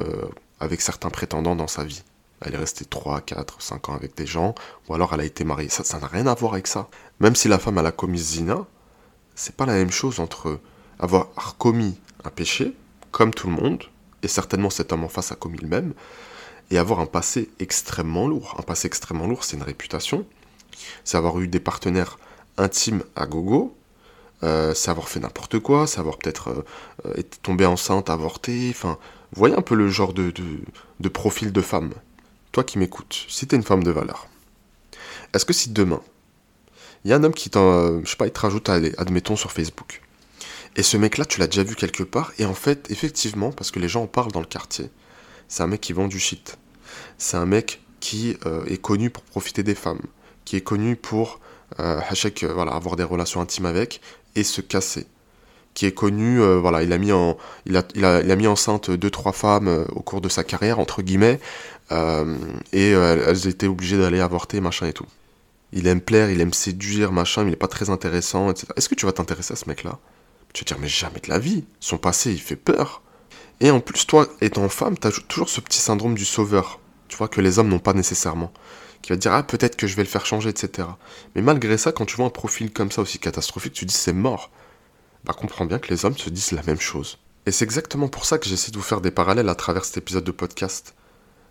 avec 0.60 0.82
certains 0.82 1.10
prétendants 1.10 1.56
dans 1.56 1.68
sa 1.68 1.84
vie 1.84 2.03
elle 2.41 2.56
est 2.56 2.58
restée 2.58 2.86
3, 2.86 3.22
4, 3.22 3.62
5 3.62 3.89
ans 3.89 3.96
avec 3.96 4.15
des 4.18 4.25
gens, 4.25 4.56
ou 4.88 4.96
alors 4.96 5.13
elle 5.13 5.22
a 5.22 5.25
été 5.25 5.44
mariée. 5.44 5.70
Ça 5.70 6.00
n'a 6.00 6.08
rien 6.08 6.27
à 6.27 6.34
voir 6.34 6.53
avec 6.53 6.68
ça. 6.68 6.89
Même 7.20 7.36
si 7.36 7.48
la 7.48 7.60
femme 7.60 7.77
a 7.77 7.91
commis 7.91 8.18
zina, 8.18 8.65
c'est 9.36 9.56
pas 9.56 9.65
la 9.65 9.74
même 9.74 9.91
chose 9.91 10.20
entre 10.20 10.60
avoir 11.00 11.27
commis 11.58 12.00
un 12.24 12.30
péché, 12.30 12.75
comme 13.12 13.34
tout 13.34 13.48
le 13.48 13.56
monde, 13.56 13.84
et 14.24 14.27
certainement 14.27 14.70
cet 14.70 14.91
homme 14.91 15.03
en 15.03 15.10
face 15.10 15.32
a 15.32 15.36
commis 15.36 15.60
le 15.60 15.68
même, 15.68 15.94
et 16.72 16.77
avoir 16.77 17.00
un 17.00 17.06
passé 17.06 17.50
extrêmement 17.60 18.27
lourd. 18.27 18.56
Un 18.58 18.63
passé 18.63 18.88
extrêmement 18.88 19.27
lourd, 19.27 19.44
c'est 19.44 19.58
une 19.58 19.63
réputation. 19.63 20.25
C'est 21.03 21.18
avoir 21.18 21.39
eu 21.39 21.48
des 21.48 21.60
partenaires 21.60 22.18
intimes 22.58 23.03
à 23.15 23.25
gogo, 23.25 23.75
euh, 24.43 24.74
c'est 24.74 24.89
avoir 24.89 25.10
fait 25.10 25.20
n'importe 25.20 25.60
quoi, 25.60 25.88
c'est 25.88 26.00
avoir 26.00 26.17
peut-être 26.17 26.50
euh, 26.50 26.65
euh, 27.05 27.13
été 27.15 27.38
tombé 27.41 27.65
enceinte, 27.65 28.10
avorté, 28.10 28.67
enfin, 28.70 28.98
voyez 29.34 29.55
un 29.55 29.62
peu 29.62 29.75
le 29.75 29.88
genre 29.89 30.13
de, 30.13 30.34
de, 31.00 31.10
profil 31.10 31.51
de 31.51 31.62
femme 31.62 31.91
toi 32.51 32.63
qui 32.63 32.79
m'écoutes, 32.79 33.25
si 33.29 33.48
t'es 33.48 33.55
une 33.55 33.63
femme 33.63 33.84
de 33.84 33.91
valeur, 33.91 34.27
est-ce 35.34 35.46
que 35.46 35.53
si 35.53 35.70
demain, 35.70 36.01
il 37.05 37.12
y 37.12 37.13
a 37.13 37.17
un 37.17 37.24
homme 37.24 37.34
qui 37.34 37.50
t'en, 37.50 38.03
je 38.03 38.10
sais 38.10 38.17
pas, 38.17 38.27
il 38.27 38.34
te 38.34 38.39
rajoute, 38.39 38.67
admettons, 38.70 39.36
sur 39.36 39.51
Facebook, 39.51 40.01
et 40.75 40.84
ce 40.84 40.98
mec-là, 40.98 41.25
tu 41.25 41.39
l'as 41.39 41.48
déjà 41.48 41.63
vu 41.63 41.75
quelque 41.75 42.03
part, 42.03 42.34
et 42.39 42.46
en 42.46 42.53
fait, 42.53 42.89
effectivement, 42.89 43.51
parce 43.51 43.72
que 43.72 43.79
les 43.79 43.88
gens 43.88 44.03
en 44.03 44.08
parlent 44.08 44.31
dans 44.31 44.39
le 44.39 44.46
quartier, 44.46 44.89
c'est 45.48 45.63
un 45.63 45.67
mec 45.67 45.81
qui 45.81 45.91
vend 45.91 46.08
du 46.08 46.20
shit. 46.20 46.58
C'est 47.17 47.36
un 47.36 47.46
mec 47.46 47.81
qui 48.00 48.38
euh, 48.46 48.63
est 48.65 48.81
connu 48.81 49.10
pour 49.10 49.24
profiter 49.24 49.63
des 49.63 49.75
femmes, 49.75 50.01
qui 50.46 50.55
est 50.55 50.62
connu 50.62 50.96
pour 50.96 51.41
euh, 51.79 52.01
voilà, 52.53 52.73
avoir 52.73 52.95
des 52.95 53.03
relations 53.03 53.41
intimes 53.41 53.65
avec 53.65 54.01
et 54.35 54.43
se 54.43 54.61
casser 54.61 55.07
qui 55.73 55.85
est 55.85 55.91
connu, 55.91 56.41
euh, 56.41 56.59
voilà, 56.59 56.83
il 56.83 56.91
a 56.93 56.97
mis 56.97 57.11
en, 57.11 57.37
il 57.65 57.77
a, 57.77 57.83
il 57.95 58.03
a, 58.03 58.21
il 58.21 58.31
a 58.31 58.35
mis 58.35 58.47
enceinte 58.47 58.91
deux 58.91 59.09
trois 59.09 59.31
femmes 59.31 59.67
euh, 59.67 59.85
au 59.93 60.01
cours 60.01 60.21
de 60.21 60.29
sa 60.29 60.43
carrière 60.43 60.79
entre 60.79 61.01
guillemets, 61.01 61.39
euh, 61.91 62.37
et 62.73 62.91
elles 62.91 63.47
étaient 63.47 63.67
obligées 63.67 63.97
d'aller 63.97 64.19
avorter 64.19 64.61
machin 64.61 64.87
et 64.87 64.93
tout. 64.93 65.05
Il 65.73 65.87
aime 65.87 66.01
plaire, 66.01 66.29
il 66.29 66.41
aime 66.41 66.53
séduire 66.53 67.11
machin, 67.11 67.43
mais 67.43 67.51
il 67.51 67.53
est 67.53 67.57
pas 67.57 67.67
très 67.67 67.89
intéressant, 67.89 68.49
etc. 68.51 68.67
Est-ce 68.75 68.89
que 68.89 68.95
tu 68.95 69.05
vas 69.05 69.13
t'intéresser 69.13 69.53
à 69.53 69.55
ce 69.55 69.67
mec-là? 69.69 69.99
Tu 70.53 70.63
vas 70.63 70.67
dire 70.67 70.77
mais 70.81 70.87
jamais 70.87 71.19
de 71.23 71.29
la 71.29 71.39
vie, 71.39 71.63
son 71.79 71.97
passé 71.97 72.31
il 72.31 72.41
fait 72.41 72.57
peur. 72.57 73.01
Et 73.61 73.71
en 73.71 73.79
plus 73.79 74.05
toi 74.05 74.27
étant 74.41 74.67
femme, 74.69 74.97
t'as 74.97 75.11
toujours 75.11 75.49
ce 75.49 75.61
petit 75.61 75.79
syndrome 75.79 76.15
du 76.15 76.25
sauveur, 76.25 76.79
tu 77.07 77.17
vois 77.17 77.27
que 77.27 77.39
les 77.41 77.59
hommes 77.59 77.69
n'ont 77.69 77.79
pas 77.79 77.93
nécessairement 77.93 78.51
qui 79.01 79.12
va 79.12 79.17
dire 79.17 79.34
ah 79.34 79.43
peut-être 79.43 79.75
que 79.75 79.88
je 79.88 79.96
vais 79.96 80.03
le 80.03 80.10
faire 80.10 80.25
changer, 80.25 80.50
etc. 80.50 80.88
Mais 81.36 81.41
malgré 81.41 81.77
ça, 81.77 81.91
quand 81.91 82.05
tu 82.05 82.15
vois 82.15 82.25
un 82.25 82.29
profil 82.29 82.72
comme 82.72 82.91
ça 82.91 83.01
aussi 83.01 83.20
catastrophique, 83.20 83.74
tu 83.74 83.86
dis 83.86 83.93
c'est 83.93 84.13
mort 84.13 84.51
bah 85.24 85.34
comprends 85.38 85.65
bien 85.65 85.79
que 85.79 85.89
les 85.89 86.05
hommes 86.05 86.17
se 86.17 86.29
disent 86.29 86.51
la 86.51 86.63
même 86.63 86.79
chose. 86.79 87.17
Et 87.46 87.51
c'est 87.51 87.65
exactement 87.65 88.08
pour 88.08 88.25
ça 88.25 88.38
que 88.38 88.48
j'essaie 88.48 88.72
de 88.72 88.77
vous 88.77 88.84
faire 88.84 89.01
des 89.01 89.12
parallèles 89.12 89.50
à 89.50 89.55
travers 89.55 89.86
cet 89.86 89.98
épisode 89.98 90.24
de 90.24 90.31
podcast. 90.31 90.96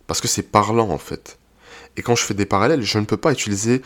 Parce 0.06 0.20
que 0.20 0.28
c'est 0.28 0.42
parlant 0.42 0.90
en 0.90 0.98
fait. 0.98 1.38
Et 1.96 2.02
quand 2.02 2.14
je 2.14 2.24
fais 2.24 2.34
des 2.34 2.46
parallèles, 2.46 2.82
je 2.82 2.98
ne 2.98 3.04
peux 3.04 3.16
pas 3.16 3.32
utiliser 3.32 3.82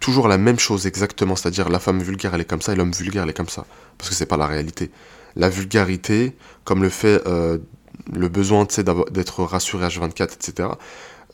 toujours 0.00 0.28
la 0.28 0.38
même 0.38 0.58
chose 0.58 0.86
exactement, 0.86 1.36
c'est-à-dire 1.36 1.68
la 1.68 1.78
femme 1.78 2.02
vulgaire 2.02 2.34
elle 2.34 2.42
est 2.42 2.46
comme 2.46 2.60
ça 2.60 2.72
et 2.72 2.76
l'homme 2.76 2.92
vulgaire 2.92 3.22
elle 3.22 3.30
est 3.30 3.36
comme 3.36 3.48
ça. 3.48 3.66
Parce 3.98 4.10
que 4.10 4.14
c'est 4.14 4.26
pas 4.26 4.36
la 4.36 4.46
réalité. 4.46 4.90
La 5.34 5.48
vulgarité, 5.48 6.34
comme 6.64 6.82
le 6.82 6.88
fait 6.88 7.26
euh, 7.26 7.58
le 8.12 8.28
besoin 8.28 8.66
d'être 9.10 9.44
rassuré 9.44 9.86
H24, 9.86 10.34
etc., 10.34 10.68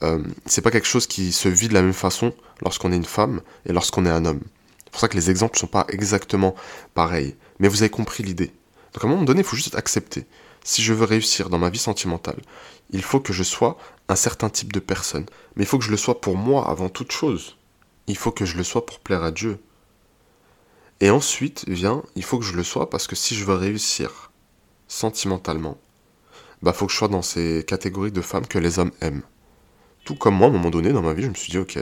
euh, 0.03 0.23
c'est 0.47 0.63
pas 0.63 0.71
quelque 0.71 0.87
chose 0.87 1.07
qui 1.07 1.33
se 1.33 1.49
vit 1.49 1.69
de 1.69 1.75
la 1.75 1.83
même 1.83 1.93
façon 1.93 2.35
lorsqu'on 2.61 2.93
est 2.93 2.97
une 2.97 3.05
femme 3.05 3.41
et 3.67 3.73
lorsqu'on 3.73 4.05
est 4.05 4.11
un 4.11 4.25
homme. 4.25 4.41
C'est 4.85 4.91
pour 4.91 5.01
ça 5.01 5.09
que 5.09 5.17
les 5.17 5.31
exemples 5.31 5.57
ne 5.57 5.61
sont 5.61 5.67
pas 5.69 5.87
exactement 5.89 6.55
pareils. 6.95 7.37
Mais 7.61 7.69
vous 7.69 7.83
avez 7.83 7.91
compris 7.91 8.23
l'idée. 8.23 8.53
Donc 8.93 9.05
à 9.05 9.07
un 9.07 9.11
moment 9.11 9.23
donné, 9.23 9.41
il 9.41 9.47
faut 9.47 9.57
juste 9.57 9.77
accepter. 9.77 10.27
Si 10.65 10.83
je 10.83 10.93
veux 10.93 11.05
réussir 11.05 11.51
dans 11.51 11.59
ma 11.59 11.71
vie 11.71 11.79
sentimentale, 11.79 12.41
il 12.91 13.03
faut 13.03 13.21
que 13.21 13.33
je 13.33 13.43
sois 13.43 13.79
un 14.09 14.17
certain 14.17 14.51
type 14.51 14.73
de 14.73 14.81
personne. 14.81 15.27
Mais 15.57 15.65
il 15.65 15.67
faut 15.67 15.79
que 15.79 15.85
je 15.85 15.91
le 15.91 15.97
sois 15.97 16.21
pour 16.21 16.37
moi 16.37 16.69
avant 16.69 16.89
toute 16.89 17.13
chose. 17.13 17.57
Il 18.07 18.17
faut 18.17 18.33
que 18.33 18.45
je 18.45 18.57
le 18.57 18.65
sois 18.65 18.85
pour 18.85 19.01
plaire 19.01 19.23
à 19.23 19.31
Dieu. 19.31 19.61
Et 21.01 21.11
ensuite 21.11 21.65
vient, 21.69 22.03
il 22.15 22.23
faut 22.23 22.39
que 22.39 22.45
je 22.45 22.57
le 22.57 22.63
sois 22.63 22.91
parce 22.91 23.07
que 23.07 23.17
si 23.17 23.35
je 23.35 23.45
veux 23.45 23.55
réussir 23.55 24.31
sentimentalement, 24.89 25.79
bah 26.63 26.73
faut 26.73 26.87
que 26.87 26.93
je 26.93 26.97
sois 26.99 27.09
dans 27.09 27.23
ces 27.23 27.65
catégories 27.67 28.13
de 28.13 28.21
femmes 28.21 28.47
que 28.47 28.59
les 28.59 28.79
hommes 28.79 28.93
aiment. 29.01 29.23
Tout 30.05 30.15
comme 30.15 30.37
moi, 30.37 30.49
à 30.49 30.51
un 30.51 30.53
moment 30.53 30.71
donné 30.71 30.93
dans 30.93 31.03
ma 31.03 31.13
vie, 31.13 31.25
je 31.25 31.29
me 31.29 31.35
suis 31.35 31.51
dit, 31.51 31.59
ok, 31.59 31.79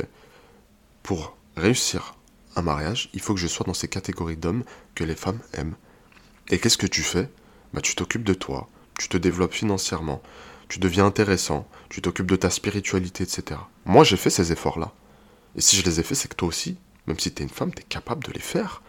pour 1.03 1.37
réussir 1.57 2.15
un 2.57 2.63
mariage, 2.63 3.11
il 3.15 3.21
faut 3.21 3.35
que 3.35 3.41
je 3.41 3.47
sois 3.47 3.65
dans 3.67 3.75
ces 3.75 3.89
catégories 3.89 4.37
d'hommes 4.37 4.65
que 4.95 5.05
les 5.05 5.15
femmes 5.15 5.41
aiment. 5.55 5.77
Et 6.49 6.59
qu'est-ce 6.59 6.79
que 6.79 6.87
tu 6.87 7.03
fais? 7.03 7.29
Bah 7.73 7.81
tu 7.81 7.95
t'occupes 7.95 8.25
de 8.25 8.35
toi, 8.35 8.69
tu 8.99 9.09
te 9.09 9.17
développes 9.17 9.55
financièrement, 9.55 10.21
tu 10.69 10.79
deviens 10.79 11.07
intéressant, 11.07 11.69
tu 11.89 12.03
t'occupes 12.03 12.27
de 12.27 12.37
ta 12.37 12.51
spiritualité, 12.51 13.23
etc. 13.23 13.61
Moi 13.85 14.05
j'ai 14.05 14.17
fait 14.17 14.31
ces 14.31 14.51
efforts-là. 14.53 14.93
Et 15.57 15.61
si 15.61 15.77
je 15.77 15.85
les 15.85 16.01
ai 16.01 16.03
faits, 16.03 16.19
c'est 16.19 16.29
que 16.29 16.35
toi 16.35 16.49
aussi, 16.49 16.77
même 17.07 17.19
si 17.19 17.33
tu 17.33 17.43
es 17.43 17.45
une 17.45 17.51
femme, 17.51 17.73
tu 17.73 17.83
es 17.83 17.85
capable 17.85 18.25
de 18.25 18.33
les 18.33 18.41
faire. 18.41 18.83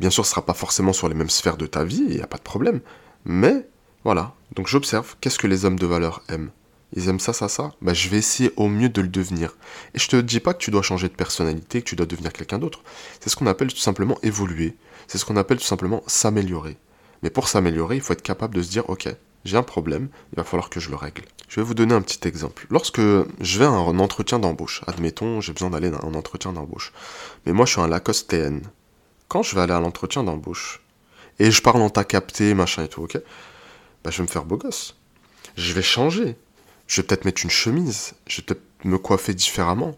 Bien 0.00 0.10
sûr, 0.10 0.24
ce 0.24 0.30
sera 0.30 0.44
pas 0.44 0.54
forcément 0.54 0.92
sur 0.92 1.08
les 1.08 1.14
mêmes 1.14 1.30
sphères 1.30 1.56
de 1.56 1.66
ta 1.66 1.84
vie, 1.84 2.04
il 2.08 2.16
n'y 2.16 2.22
a 2.22 2.26
pas 2.26 2.36
de 2.36 2.42
problème. 2.42 2.80
Mais 3.24 3.66
voilà, 4.04 4.34
donc 4.54 4.66
j'observe 4.68 5.16
qu'est-ce 5.20 5.38
que 5.38 5.46
les 5.46 5.64
hommes 5.64 5.78
de 5.78 5.86
valeur 5.86 6.22
aiment 6.28 6.50
ils 6.96 7.08
aiment 7.08 7.20
ça, 7.20 7.32
ça, 7.32 7.48
ça, 7.48 7.72
bah, 7.82 7.92
je 7.92 8.08
vais 8.08 8.16
essayer 8.16 8.52
au 8.56 8.68
mieux 8.68 8.88
de 8.88 9.02
le 9.02 9.08
devenir. 9.08 9.56
Et 9.94 9.98
je 9.98 10.08
te 10.08 10.16
dis 10.16 10.40
pas 10.40 10.54
que 10.54 10.58
tu 10.58 10.70
dois 10.70 10.82
changer 10.82 11.08
de 11.08 11.14
personnalité, 11.14 11.82
que 11.82 11.88
tu 11.88 11.96
dois 11.96 12.06
devenir 12.06 12.32
quelqu'un 12.32 12.58
d'autre. 12.58 12.80
C'est 13.20 13.28
ce 13.28 13.36
qu'on 13.36 13.46
appelle 13.46 13.68
tout 13.68 13.76
simplement 13.76 14.18
évoluer. 14.22 14.76
C'est 15.06 15.18
ce 15.18 15.24
qu'on 15.24 15.36
appelle 15.36 15.58
tout 15.58 15.64
simplement 15.64 16.02
s'améliorer. 16.06 16.78
Mais 17.22 17.30
pour 17.30 17.48
s'améliorer, 17.48 17.96
il 17.96 18.00
faut 18.00 18.12
être 18.12 18.22
capable 18.22 18.54
de 18.54 18.62
se 18.62 18.70
dire, 18.70 18.88
ok, 18.88 19.08
j'ai 19.44 19.56
un 19.56 19.62
problème, 19.62 20.08
il 20.32 20.36
va 20.36 20.44
falloir 20.44 20.70
que 20.70 20.80
je 20.80 20.90
le 20.90 20.96
règle. 20.96 21.22
Je 21.48 21.60
vais 21.60 21.66
vous 21.66 21.74
donner 21.74 21.94
un 21.94 22.02
petit 22.02 22.26
exemple. 22.26 22.66
Lorsque 22.70 23.00
je 23.00 23.58
vais 23.58 23.64
à 23.64 23.70
un 23.70 23.98
entretien 23.98 24.38
d'embauche, 24.38 24.82
admettons, 24.86 25.40
j'ai 25.40 25.52
besoin 25.52 25.70
d'aller 25.70 25.88
à 25.88 26.04
un 26.06 26.14
entretien 26.14 26.52
d'embauche. 26.52 26.92
Mais 27.44 27.52
moi, 27.52 27.66
je 27.66 27.72
suis 27.72 27.80
un 27.80 27.88
Lacoste 27.88 28.30
TN. 28.30 28.62
Quand 29.28 29.42
je 29.42 29.54
vais 29.54 29.60
aller 29.60 29.72
à 29.72 29.80
l'entretien 29.80 30.24
d'embauche, 30.24 30.82
et 31.38 31.50
je 31.50 31.62
parle 31.62 31.82
en 31.82 31.90
ta 31.90 32.04
capté, 32.04 32.54
machin 32.54 32.84
et 32.84 32.88
tout, 32.88 33.02
ok, 33.02 33.18
bah, 34.04 34.10
je 34.10 34.18
vais 34.18 34.24
me 34.24 34.28
faire 34.28 34.44
beau 34.44 34.56
gosse. 34.56 34.96
Je 35.56 35.72
vais 35.72 35.82
changer 35.82 36.36
je 36.88 36.96
vais 37.00 37.06
peut-être 37.06 37.26
mettre 37.26 37.44
une 37.44 37.50
chemise, 37.50 38.14
je 38.26 38.38
vais 38.38 38.42
peut-être 38.42 38.64
me 38.84 38.98
coiffer 38.98 39.34
différemment. 39.34 39.94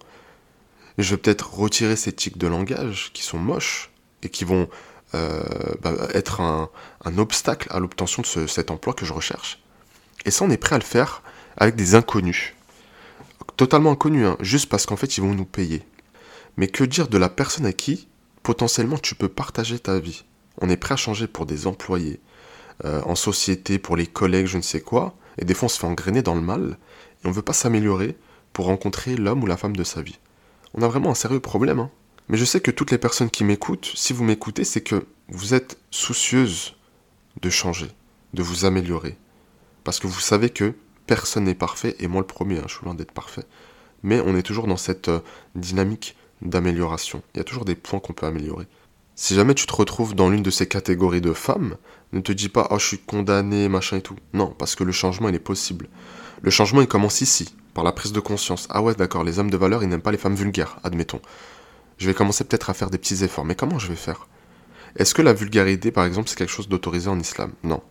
Je 0.98 1.10
vais 1.10 1.16
peut-être 1.16 1.54
retirer 1.54 1.96
ces 1.96 2.12
tics 2.12 2.36
de 2.36 2.46
langage 2.46 3.12
qui 3.14 3.22
sont 3.22 3.38
moches 3.38 3.90
et 4.22 4.28
qui 4.28 4.44
vont 4.44 4.68
euh, 5.14 5.42
bah, 5.80 5.94
être 6.12 6.40
un, 6.40 6.68
obstacle 7.16 7.68
à 7.70 7.78
l'obtention 7.78 8.22
de 8.22 8.46
cet 8.46 8.70
emploi 8.70 8.92
que 8.92 9.06
je 9.06 9.12
recherche. 9.12 9.62
Et 10.26 10.30
ça, 10.30 10.44
on 10.44 10.50
est 10.50 10.58
prêt 10.58 10.74
à 10.74 10.78
le 10.78 10.84
faire 10.84 11.22
avec 11.56 11.76
des 11.76 11.94
inconnus. 11.94 12.54
Totalement 13.56 13.92
inconnus, 13.92 14.26
hein, 14.26 14.36
juste 14.40 14.68
parce 14.68 14.84
qu'en 14.84 14.96
fait, 14.96 15.16
ils 15.16 15.22
vont 15.22 15.34
nous 15.34 15.44
payer. 15.44 15.82
Mais 16.56 16.66
que 16.66 16.84
dire 16.84 17.08
de 17.08 17.18
la 17.18 17.28
personne 17.28 17.66
à 17.66 17.72
qui, 17.72 18.08
potentiellement, 18.42 18.98
tu 18.98 19.14
peux 19.14 19.28
partager 19.28 19.78
ta 19.78 19.98
vie? 20.00 20.24
On 20.60 20.68
est 20.68 20.76
prêt 20.76 20.94
à 20.94 20.96
changer 20.96 21.28
pour 21.28 21.46
des 21.46 21.66
employés, 21.66 22.20
euh, 22.84 23.02
en 23.04 23.14
société, 23.14 23.78
pour 23.78 23.96
les 23.96 24.06
collègues, 24.06 24.46
je 24.46 24.56
ne 24.56 24.62
sais 24.62 24.80
quoi, 24.80 25.14
et 25.38 25.44
des 25.44 25.54
fois, 25.54 25.66
on 25.66 25.68
se 25.68 25.78
fait 25.78 25.86
engrainer 25.86 26.22
dans 26.22 26.34
le 26.34 26.40
mal, 26.40 26.78
et 27.22 27.26
on 27.26 27.30
ne 27.30 27.34
veut 27.34 27.42
pas 27.42 27.52
s'améliorer 27.52 28.16
pour 28.52 28.66
rencontrer 28.66 29.16
l'homme 29.16 29.42
ou 29.42 29.46
la 29.46 29.56
femme 29.56 29.76
de 29.76 29.84
sa 29.84 30.02
vie. 30.02 30.18
On 30.74 30.82
a 30.82 30.88
vraiment 30.88 31.10
un 31.10 31.14
sérieux 31.14 31.40
problème. 31.40 31.80
Hein. 31.80 31.90
Mais 32.28 32.36
je 32.36 32.44
sais 32.44 32.60
que 32.60 32.70
toutes 32.70 32.90
les 32.90 32.98
personnes 32.98 33.30
qui 33.30 33.44
m'écoutent, 33.44 33.90
si 33.94 34.12
vous 34.12 34.24
m'écoutez, 34.24 34.64
c'est 34.64 34.82
que 34.82 35.06
vous 35.28 35.54
êtes 35.54 35.78
soucieuse 35.90 36.76
de 37.42 37.50
changer, 37.50 37.88
de 38.34 38.42
vous 38.42 38.64
améliorer. 38.64 39.16
Parce 39.84 39.98
que 39.98 40.06
vous 40.06 40.20
savez 40.20 40.50
que 40.50 40.74
personne 41.06 41.44
n'est 41.44 41.54
parfait, 41.54 41.96
et 41.98 42.06
moi 42.06 42.20
le 42.20 42.26
premier, 42.26 42.58
hein, 42.58 42.64
je 42.68 42.74
suis 42.74 42.84
loin 42.84 42.94
d'être 42.94 43.12
parfait. 43.12 43.44
Mais 44.02 44.20
on 44.20 44.36
est 44.36 44.42
toujours 44.42 44.66
dans 44.66 44.76
cette 44.76 45.08
euh, 45.08 45.20
dynamique 45.54 46.16
d'amélioration. 46.40 47.22
Il 47.34 47.38
y 47.38 47.40
a 47.40 47.44
toujours 47.44 47.64
des 47.64 47.74
points 47.74 47.98
qu'on 47.98 48.12
peut 48.12 48.26
améliorer. 48.26 48.66
Si 49.22 49.34
jamais 49.34 49.52
tu 49.52 49.66
te 49.66 49.74
retrouves 49.74 50.14
dans 50.14 50.30
l'une 50.30 50.42
de 50.42 50.50
ces 50.50 50.66
catégories 50.66 51.20
de 51.20 51.34
femmes, 51.34 51.76
ne 52.14 52.20
te 52.20 52.32
dis 52.32 52.48
pas 52.48 52.68
oh 52.70 52.78
je 52.78 52.86
suis 52.86 52.98
condamné, 52.98 53.68
machin 53.68 53.98
et 53.98 54.00
tout. 54.00 54.16
Non, 54.32 54.46
parce 54.46 54.74
que 54.74 54.82
le 54.82 54.92
changement 54.92 55.28
il 55.28 55.34
est 55.34 55.38
possible. 55.38 55.90
Le 56.40 56.50
changement 56.50 56.80
il 56.80 56.86
commence 56.86 57.20
ici, 57.20 57.54
par 57.74 57.84
la 57.84 57.92
prise 57.92 58.12
de 58.12 58.20
conscience. 58.20 58.66
Ah 58.70 58.80
ouais 58.80 58.94
d'accord, 58.94 59.22
les 59.22 59.38
hommes 59.38 59.50
de 59.50 59.58
valeur 59.58 59.82
ils 59.82 59.90
n'aiment 59.90 60.00
pas 60.00 60.10
les 60.10 60.16
femmes 60.16 60.36
vulgaires, 60.36 60.78
admettons. 60.84 61.20
Je 61.98 62.06
vais 62.06 62.14
commencer 62.14 62.44
peut-être 62.44 62.70
à 62.70 62.74
faire 62.74 62.88
des 62.88 62.96
petits 62.96 63.22
efforts, 63.22 63.44
mais 63.44 63.54
comment 63.54 63.78
je 63.78 63.88
vais 63.88 63.94
faire? 63.94 64.26
Est-ce 64.96 65.12
que 65.12 65.20
la 65.20 65.34
vulgarité 65.34 65.90
par 65.90 66.06
exemple 66.06 66.30
c'est 66.30 66.38
quelque 66.38 66.48
chose 66.48 66.70
d'autorisé 66.70 67.10
en 67.10 67.20
islam? 67.20 67.52
Non. 67.62 67.82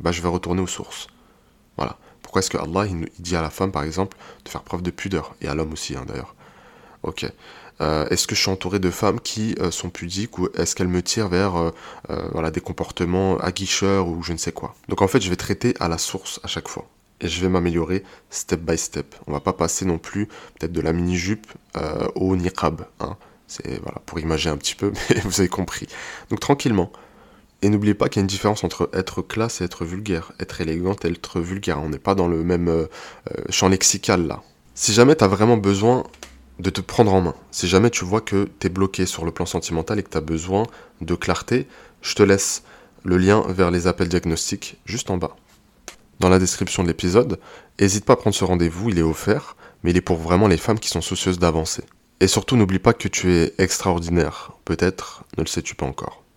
Bah 0.00 0.12
je 0.12 0.20
vais 0.20 0.28
retourner 0.28 0.60
aux 0.60 0.66
sources. 0.66 1.06
Voilà. 1.78 1.96
Pourquoi 2.20 2.40
est-ce 2.40 2.50
que 2.50 2.58
Allah 2.58 2.84
il, 2.84 3.08
dit 3.18 3.36
à 3.36 3.40
la 3.40 3.48
femme, 3.48 3.72
par 3.72 3.84
exemple, 3.84 4.18
de 4.44 4.50
faire 4.50 4.60
preuve 4.60 4.82
de 4.82 4.90
pudeur? 4.90 5.34
Et 5.40 5.48
à 5.48 5.54
l'homme 5.54 5.72
aussi, 5.72 5.96
hein, 5.96 6.04
d'ailleurs. 6.06 6.34
Ok. 7.02 7.24
Euh, 7.80 8.08
est-ce 8.08 8.26
que 8.26 8.34
je 8.34 8.40
suis 8.40 8.50
entouré 8.50 8.78
de 8.78 8.90
femmes 8.90 9.20
qui 9.20 9.54
euh, 9.60 9.70
sont 9.70 9.90
pudiques 9.90 10.38
ou 10.38 10.48
est-ce 10.54 10.74
qu'elles 10.74 10.88
me 10.88 11.02
tirent 11.02 11.28
vers 11.28 11.56
euh, 11.56 11.70
voilà, 12.32 12.50
des 12.50 12.60
comportements 12.60 13.38
aguicheurs 13.38 14.08
ou 14.08 14.22
je 14.22 14.32
ne 14.32 14.38
sais 14.38 14.52
quoi? 14.52 14.74
Donc 14.88 15.02
en 15.02 15.08
fait, 15.08 15.20
je 15.20 15.30
vais 15.30 15.36
traiter 15.36 15.74
à 15.80 15.88
la 15.88 15.98
source 15.98 16.40
à 16.42 16.48
chaque 16.48 16.68
fois. 16.68 16.88
Et 17.20 17.28
je 17.28 17.40
vais 17.40 17.48
m'améliorer 17.48 18.04
step 18.30 18.60
by 18.60 18.78
step. 18.78 19.14
On 19.26 19.32
va 19.32 19.40
pas 19.40 19.52
passer 19.52 19.84
non 19.84 19.98
plus 19.98 20.26
peut-être 20.26 20.72
de 20.72 20.80
la 20.80 20.92
mini-jupe 20.92 21.46
au 22.14 22.36
niqab. 22.36 22.86
Hein. 23.00 23.16
C'est 23.48 23.80
voilà, 23.82 24.00
pour 24.06 24.20
imaginer 24.20 24.52
un 24.52 24.56
petit 24.56 24.76
peu, 24.76 24.92
mais 25.10 25.20
vous 25.22 25.40
avez 25.40 25.48
compris. 25.48 25.88
Donc 26.30 26.38
tranquillement. 26.38 26.92
Et 27.60 27.70
n'oubliez 27.70 27.94
pas 27.94 28.08
qu'il 28.08 28.20
y 28.20 28.22
a 28.22 28.22
une 28.22 28.28
différence 28.28 28.62
entre 28.62 28.88
être 28.92 29.20
classe 29.20 29.60
et 29.60 29.64
être 29.64 29.84
vulgaire. 29.84 30.30
Être 30.38 30.60
élégante 30.60 31.04
et 31.04 31.08
être 31.08 31.40
vulgaire. 31.40 31.82
On 31.82 31.88
n'est 31.88 31.98
pas 31.98 32.14
dans 32.14 32.28
le 32.28 32.44
même 32.44 32.86
champ 33.50 33.68
lexical 33.68 34.28
là. 34.28 34.44
Si 34.76 34.92
jamais 34.92 35.16
tu 35.16 35.24
as 35.24 35.28
vraiment 35.28 35.56
besoin 35.56 36.04
de 36.58 36.70
te 36.70 36.80
prendre 36.80 37.12
en 37.12 37.20
main, 37.20 37.34
si 37.50 37.68
jamais 37.68 37.90
tu 37.90 38.04
vois 38.04 38.20
que 38.20 38.48
tu 38.58 38.66
es 38.66 38.70
bloqué 38.70 39.06
sur 39.06 39.24
le 39.24 39.30
plan 39.30 39.46
sentimental 39.46 39.98
et 39.98 40.02
que 40.02 40.10
tu 40.10 40.16
as 40.16 40.22
besoin 40.22 40.64
de 41.00 41.14
clarté, 41.14 41.68
je 42.02 42.14
te 42.14 42.22
laisse 42.22 42.64
le 43.04 43.16
lien 43.16 43.44
vers 43.48 43.70
les 43.70 43.86
appels 43.86 44.08
diagnostiques 44.08 44.76
juste 44.84 45.10
en 45.10 45.18
bas. 45.18 45.36
Dans 46.20 46.28
la 46.28 46.40
description 46.40 46.82
de 46.82 46.88
l'épisode, 46.88 47.38
n'hésite 47.80 48.04
pas 48.04 48.14
à 48.14 48.16
prendre 48.16 48.34
ce 48.34 48.44
rendez-vous, 48.44 48.90
il 48.90 48.98
est 48.98 49.02
offert, 49.02 49.56
mais 49.82 49.90
il 49.90 49.96
est 49.96 50.02
pour 50.02 50.16
vraiment 50.16 50.48
les 50.48 50.56
femmes 50.56 50.80
qui 50.80 50.88
sont 50.88 51.00
soucieuses 51.00 51.38
d'avancer. 51.38 51.84
Et 52.20 52.26
surtout, 52.26 52.56
n'oublie 52.56 52.80
pas 52.80 52.92
que 52.92 53.06
tu 53.06 53.32
es 53.32 53.54
extraordinaire. 53.58 54.52
Peut-être 54.64 55.24
ne 55.36 55.44
le 55.44 55.48
sais-tu 55.48 55.76
pas 55.76 55.86
encore. 55.86 56.24